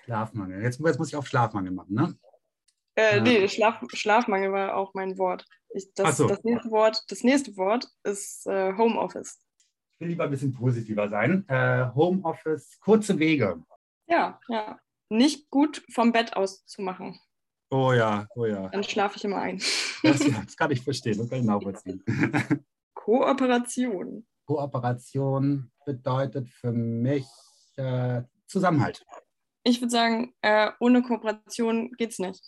Schlafmangel. 0.06 0.62
Jetzt, 0.62 0.80
jetzt 0.80 1.00
muss 1.00 1.08
ich 1.10 1.16
auf 1.16 1.28
Schlafmangel 1.28 1.72
machen, 1.72 1.94
ne? 1.96 2.18
Äh, 2.96 3.22
nee, 3.22 3.48
Schlaf, 3.48 3.82
Schlafmangel 3.94 4.52
war 4.52 4.76
auch 4.76 4.94
mein 4.94 5.18
Wort. 5.18 5.46
Ich, 5.70 5.94
das, 5.94 6.18
so. 6.18 6.28
das, 6.28 6.44
nächste 6.44 6.70
Wort, 6.70 7.04
das 7.08 7.24
nächste 7.24 7.58
Wort 7.58 7.88
ist 8.04 8.46
äh, 8.46 8.74
Homeoffice. 8.78 9.42
Ich 9.96 10.02
will 10.02 10.10
lieber 10.10 10.26
ein 10.26 10.30
bisschen 10.30 10.54
positiver 10.54 11.10
sein. 11.10 11.48
Äh, 11.48 11.92
Homeoffice, 11.96 12.80
kurze 12.80 13.18
Wege. 13.18 13.64
Ja, 14.08 14.40
ja. 14.48 14.80
Nicht 15.10 15.50
gut 15.50 15.84
vom 15.92 16.12
Bett 16.12 16.36
aus 16.36 16.66
zu 16.66 16.82
machen. 16.82 17.20
Oh 17.74 17.92
ja, 17.92 18.28
oh 18.36 18.46
ja. 18.46 18.70
Dann 18.70 18.84
schlafe 18.84 19.18
ich 19.18 19.24
immer 19.24 19.42
ein. 19.42 19.58
Das, 20.04 20.20
das 20.20 20.56
kann 20.56 20.70
ich 20.70 20.84
verstehen, 20.84 21.18
das 21.18 21.28
kann 21.28 21.40
ich 21.40 21.46
nachvollziehen. 21.46 22.04
Kooperation. 22.94 24.28
Kooperation 24.46 25.72
bedeutet 25.84 26.50
für 26.52 26.72
mich 26.72 27.26
äh, 27.78 28.22
Zusammenhalt. 28.46 29.04
Ich 29.64 29.82
würde 29.82 29.90
sagen, 29.90 30.36
äh, 30.42 30.70
ohne 30.80 31.02
Kooperation 31.02 31.92
geht 31.94 32.12
es 32.12 32.20
nicht. 32.20 32.44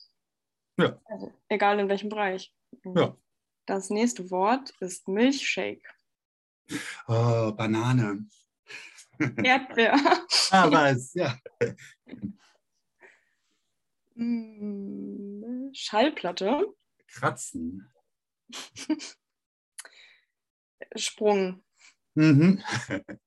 Ja. 0.77 1.01
Also, 1.05 1.33
egal 1.49 1.79
in 1.79 1.89
welchem 1.89 2.09
Bereich. 2.09 2.53
Ja. 2.83 3.17
Das 3.65 3.89
nächste 3.89 4.29
Wort 4.29 4.75
ist 4.79 5.07
Milchshake. 5.07 5.89
Oh, 7.07 7.51
Banane. 7.51 8.27
Erdbeer. 9.17 9.95
ah, 10.51 10.71
was, 10.71 11.15
ja. 11.15 11.35
Mm, 14.15 15.69
Schallplatte. 15.73 16.65
Kratzen. 17.07 17.91
Sprung. 20.95 21.63
Mhm. 22.15 22.61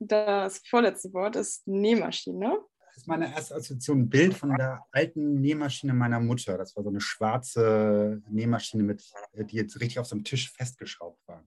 Das 0.00 0.58
vorletzte 0.58 1.12
Wort 1.12 1.34
ist 1.34 1.66
Nähmaschine. 1.66 2.56
ist 2.94 3.08
meine 3.08 3.34
erste 3.34 3.56
Assoziation 3.56 4.02
ein 4.02 4.08
Bild 4.08 4.32
von 4.32 4.54
der 4.56 4.84
alten 4.92 5.40
Nähmaschine 5.40 5.92
meiner 5.92 6.20
Mutter. 6.20 6.56
Das 6.56 6.76
war 6.76 6.84
so 6.84 6.90
eine 6.90 7.00
schwarze 7.00 8.22
Nähmaschine, 8.28 8.84
mit, 8.84 9.04
äh, 9.32 9.44
die 9.44 9.56
jetzt 9.56 9.80
richtig 9.80 9.98
auf 9.98 10.06
so 10.06 10.14
einem 10.14 10.22
Tisch 10.22 10.52
festgeschraubt 10.52 11.18
war. 11.26 11.44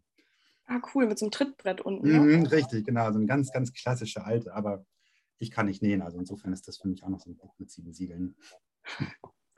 Ah, 0.65 0.82
cool, 0.94 1.08
mit 1.08 1.17
so 1.17 1.28
einem 1.28 1.32
Trittbrett 1.32 1.80
unten. 1.80 2.06
Ne? 2.10 2.20
Mhm, 2.20 2.46
richtig, 2.48 2.86
genau. 2.86 3.10
So 3.13 3.20
eine 3.20 3.26
ganz, 3.26 3.54
ganz 3.54 3.72
klassische 3.72 4.26
alte, 4.26 4.54
aber 4.54 4.86
ich 5.38 5.50
kann 5.50 5.67
nicht 5.67 5.82
nähen. 5.82 6.02
Also 6.02 6.20
insofern 6.20 6.52
ist 6.52 6.67
das 6.67 6.78
für 6.78 6.89
mich 6.89 7.04
auch 7.04 7.10
noch 7.10 7.22
so 7.22 7.30
ein 7.30 7.38
Buch 7.38 7.56
mit 7.58 7.72
sieben 7.72 7.94
Siegeln. 7.94 8.36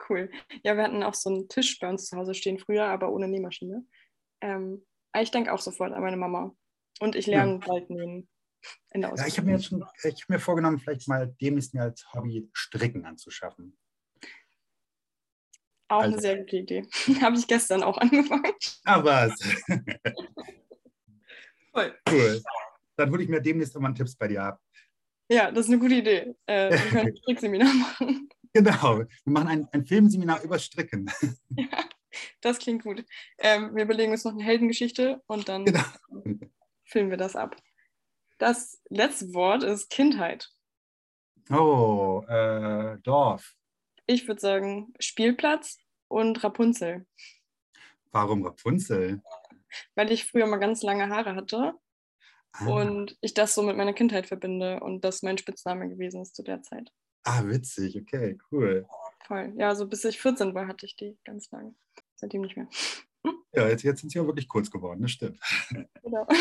Cool. 0.08 0.30
Ja, 0.62 0.76
wir 0.76 0.84
hatten 0.84 1.02
auch 1.02 1.14
so 1.14 1.30
einen 1.30 1.48
Tisch 1.48 1.78
bei 1.78 1.88
uns 1.88 2.06
zu 2.06 2.16
Hause 2.16 2.34
stehen 2.34 2.58
früher, 2.58 2.84
aber 2.84 3.10
ohne 3.10 3.26
Nähmaschine. 3.26 3.86
Ähm, 4.42 4.84
ich 5.18 5.30
denke 5.30 5.52
auch 5.52 5.60
sofort 5.60 5.92
an 5.92 6.02
meine 6.02 6.16
Mama. 6.16 6.54
Und 7.00 7.16
ich 7.16 7.26
lerne 7.26 7.52
ja. 7.52 7.66
bald 7.66 7.90
nähen 7.90 8.28
in 8.90 9.02
der 9.02 9.14
Ja, 9.16 9.26
ich 9.26 9.36
habe 9.36 9.46
mir 9.46 9.54
jetzt 9.54 9.66
schon, 9.66 9.84
ich 10.02 10.22
habe 10.22 10.34
mir 10.34 10.38
vorgenommen, 10.38 10.78
vielleicht 10.78 11.08
mal 11.08 11.34
demnächst 11.40 11.74
mir 11.74 11.82
als 11.82 12.06
Hobby 12.12 12.48
Stricken 12.52 13.04
anzuschaffen. 13.04 13.76
Auch 15.88 16.00
also. 16.00 16.12
eine 16.12 16.20
sehr 16.20 16.38
gute 16.38 16.56
Idee. 16.56 16.86
habe 17.20 17.36
ich 17.36 17.46
gestern 17.46 17.82
auch 17.82 17.98
angefangen. 17.98 18.52
Ah, 18.84 19.04
was? 19.04 19.34
Voll. 21.72 21.98
Cool. 22.08 22.42
Dann 22.96 23.10
hole 23.10 23.22
ich 23.22 23.28
mir 23.28 23.40
demnächst 23.40 23.74
immer 23.76 23.94
Tipps 23.94 24.16
bei 24.16 24.28
dir 24.28 24.44
ab. 24.44 24.60
Ja, 25.28 25.50
das 25.50 25.66
ist 25.66 25.72
eine 25.72 25.80
gute 25.80 25.96
Idee. 25.96 26.34
Äh, 26.46 26.70
wir 26.70 26.78
können 26.90 27.08
ein 27.08 27.16
Strickseminar 27.22 27.72
machen. 27.74 28.28
Genau, 28.54 28.98
wir 29.00 29.08
machen 29.24 29.48
ein, 29.48 29.68
ein 29.72 29.84
Filmseminar 29.84 30.42
über 30.42 30.58
Stricken. 30.58 31.10
Ja, 31.56 31.84
das 32.40 32.58
klingt 32.58 32.84
gut. 32.84 33.04
Ähm, 33.38 33.74
wir 33.74 33.84
überlegen 33.84 34.12
uns 34.12 34.24
noch 34.24 34.32
eine 34.32 34.44
Heldengeschichte 34.44 35.20
und 35.26 35.48
dann 35.48 35.64
genau. 35.64 35.82
filmen 36.84 37.10
wir 37.10 37.16
das 37.16 37.34
ab. 37.34 37.56
Das 38.38 38.80
letzte 38.88 39.34
Wort 39.34 39.64
ist 39.64 39.90
Kindheit. 39.90 40.50
Oh, 41.50 42.22
äh, 42.28 42.98
Dorf. 43.02 43.54
Ich 44.06 44.28
würde 44.28 44.40
sagen 44.40 44.92
Spielplatz 45.00 45.78
und 46.08 46.42
Rapunzel. 46.44 47.06
Warum 48.12 48.44
Rapunzel? 48.44 49.22
Weil 49.96 50.12
ich 50.12 50.24
früher 50.24 50.46
mal 50.46 50.58
ganz 50.58 50.82
lange 50.82 51.08
Haare 51.08 51.34
hatte 51.34 51.74
ah. 52.52 52.66
und 52.66 53.16
ich 53.20 53.34
das 53.34 53.54
so 53.54 53.62
mit 53.62 53.76
meiner 53.76 53.92
Kindheit 53.92 54.26
verbinde 54.26 54.80
und 54.80 55.04
das 55.04 55.22
mein 55.22 55.38
Spitzname 55.38 55.88
gewesen 55.88 56.22
ist 56.22 56.36
zu 56.36 56.44
der 56.44 56.62
Zeit. 56.62 56.92
Ah, 57.24 57.42
witzig, 57.46 57.96
okay, 58.00 58.38
cool. 58.52 58.86
Voll. 59.26 59.52
Ja, 59.56 59.74
so 59.74 59.86
bis 59.88 60.04
ich 60.04 60.20
14 60.20 60.54
war, 60.54 60.68
hatte 60.68 60.86
ich 60.86 60.96
die 60.96 61.16
ganz 61.24 61.50
lange. 61.50 61.74
Seitdem 62.14 62.42
nicht 62.42 62.56
mehr. 62.56 62.68
Ja, 63.54 63.68
jetzt, 63.68 63.82
jetzt 63.82 64.00
sind 64.00 64.10
sie 64.10 64.18
ja 64.18 64.26
wirklich 64.26 64.48
kurz 64.48 64.70
geworden, 64.70 65.02
das 65.02 65.12
stimmt. 65.12 65.40
Genau. 66.02 66.26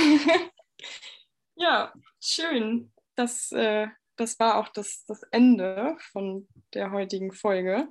Ja, 1.56 1.94
schön. 2.20 2.92
Das, 3.16 3.52
äh, 3.52 3.88
das 4.16 4.40
war 4.40 4.58
auch 4.58 4.70
das, 4.70 5.06
das 5.06 5.22
Ende 5.32 5.96
von 6.12 6.48
der 6.74 6.92
heutigen 6.92 7.32
Folge. 7.32 7.88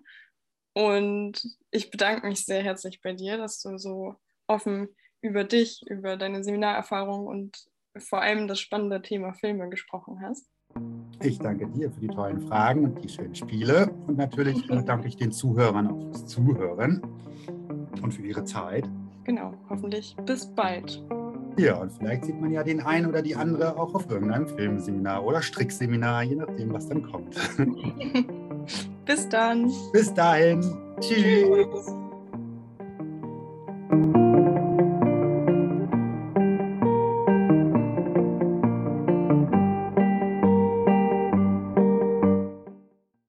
Und 0.74 1.40
ich 1.70 1.90
bedanke 1.90 2.26
mich 2.26 2.44
sehr 2.44 2.62
herzlich 2.62 3.00
bei 3.02 3.12
dir, 3.12 3.36
dass 3.38 3.60
du 3.62 3.78
so 3.78 4.16
offen 4.46 4.88
über 5.20 5.44
dich, 5.44 5.82
über 5.86 6.16
deine 6.16 6.42
Seminarerfahrung 6.42 7.26
und 7.26 7.64
vor 7.98 8.20
allem 8.20 8.48
das 8.48 8.60
spannende 8.60 9.00
Thema 9.00 9.32
Filme 9.32 9.68
gesprochen 9.68 10.20
hast. 10.20 10.51
Ich 11.22 11.38
danke 11.38 11.68
dir 11.68 11.90
für 11.90 12.00
die 12.00 12.08
tollen 12.08 12.40
Fragen 12.40 12.84
und 12.84 13.04
die 13.04 13.08
schönen 13.08 13.34
Spiele. 13.34 13.90
Und 14.06 14.18
natürlich 14.18 14.66
danke 14.86 15.06
ich 15.06 15.16
den 15.16 15.30
Zuhörern 15.30 15.88
auch 15.88 16.02
fürs 16.06 16.26
Zuhören 16.26 17.00
und 18.02 18.12
für 18.12 18.22
ihre 18.22 18.44
Zeit. 18.44 18.88
Genau, 19.24 19.54
hoffentlich 19.70 20.16
bis 20.26 20.46
bald. 20.46 21.02
Ja, 21.56 21.76
und 21.76 21.92
vielleicht 21.92 22.24
sieht 22.24 22.40
man 22.40 22.50
ja 22.50 22.62
den 22.64 22.80
einen 22.80 23.06
oder 23.06 23.22
die 23.22 23.36
andere 23.36 23.78
auch 23.78 23.94
auf 23.94 24.10
irgendeinem 24.10 24.48
Filmseminar 24.48 25.24
oder 25.24 25.42
Strickseminar, 25.42 26.22
je 26.22 26.36
nachdem, 26.36 26.72
was 26.72 26.88
dann 26.88 27.02
kommt. 27.02 27.36
Bis 29.04 29.28
dann. 29.28 29.70
Bis 29.92 30.12
dahin. 30.14 30.60
Tschüss. 31.00 31.22
Tschüss. 31.22 32.01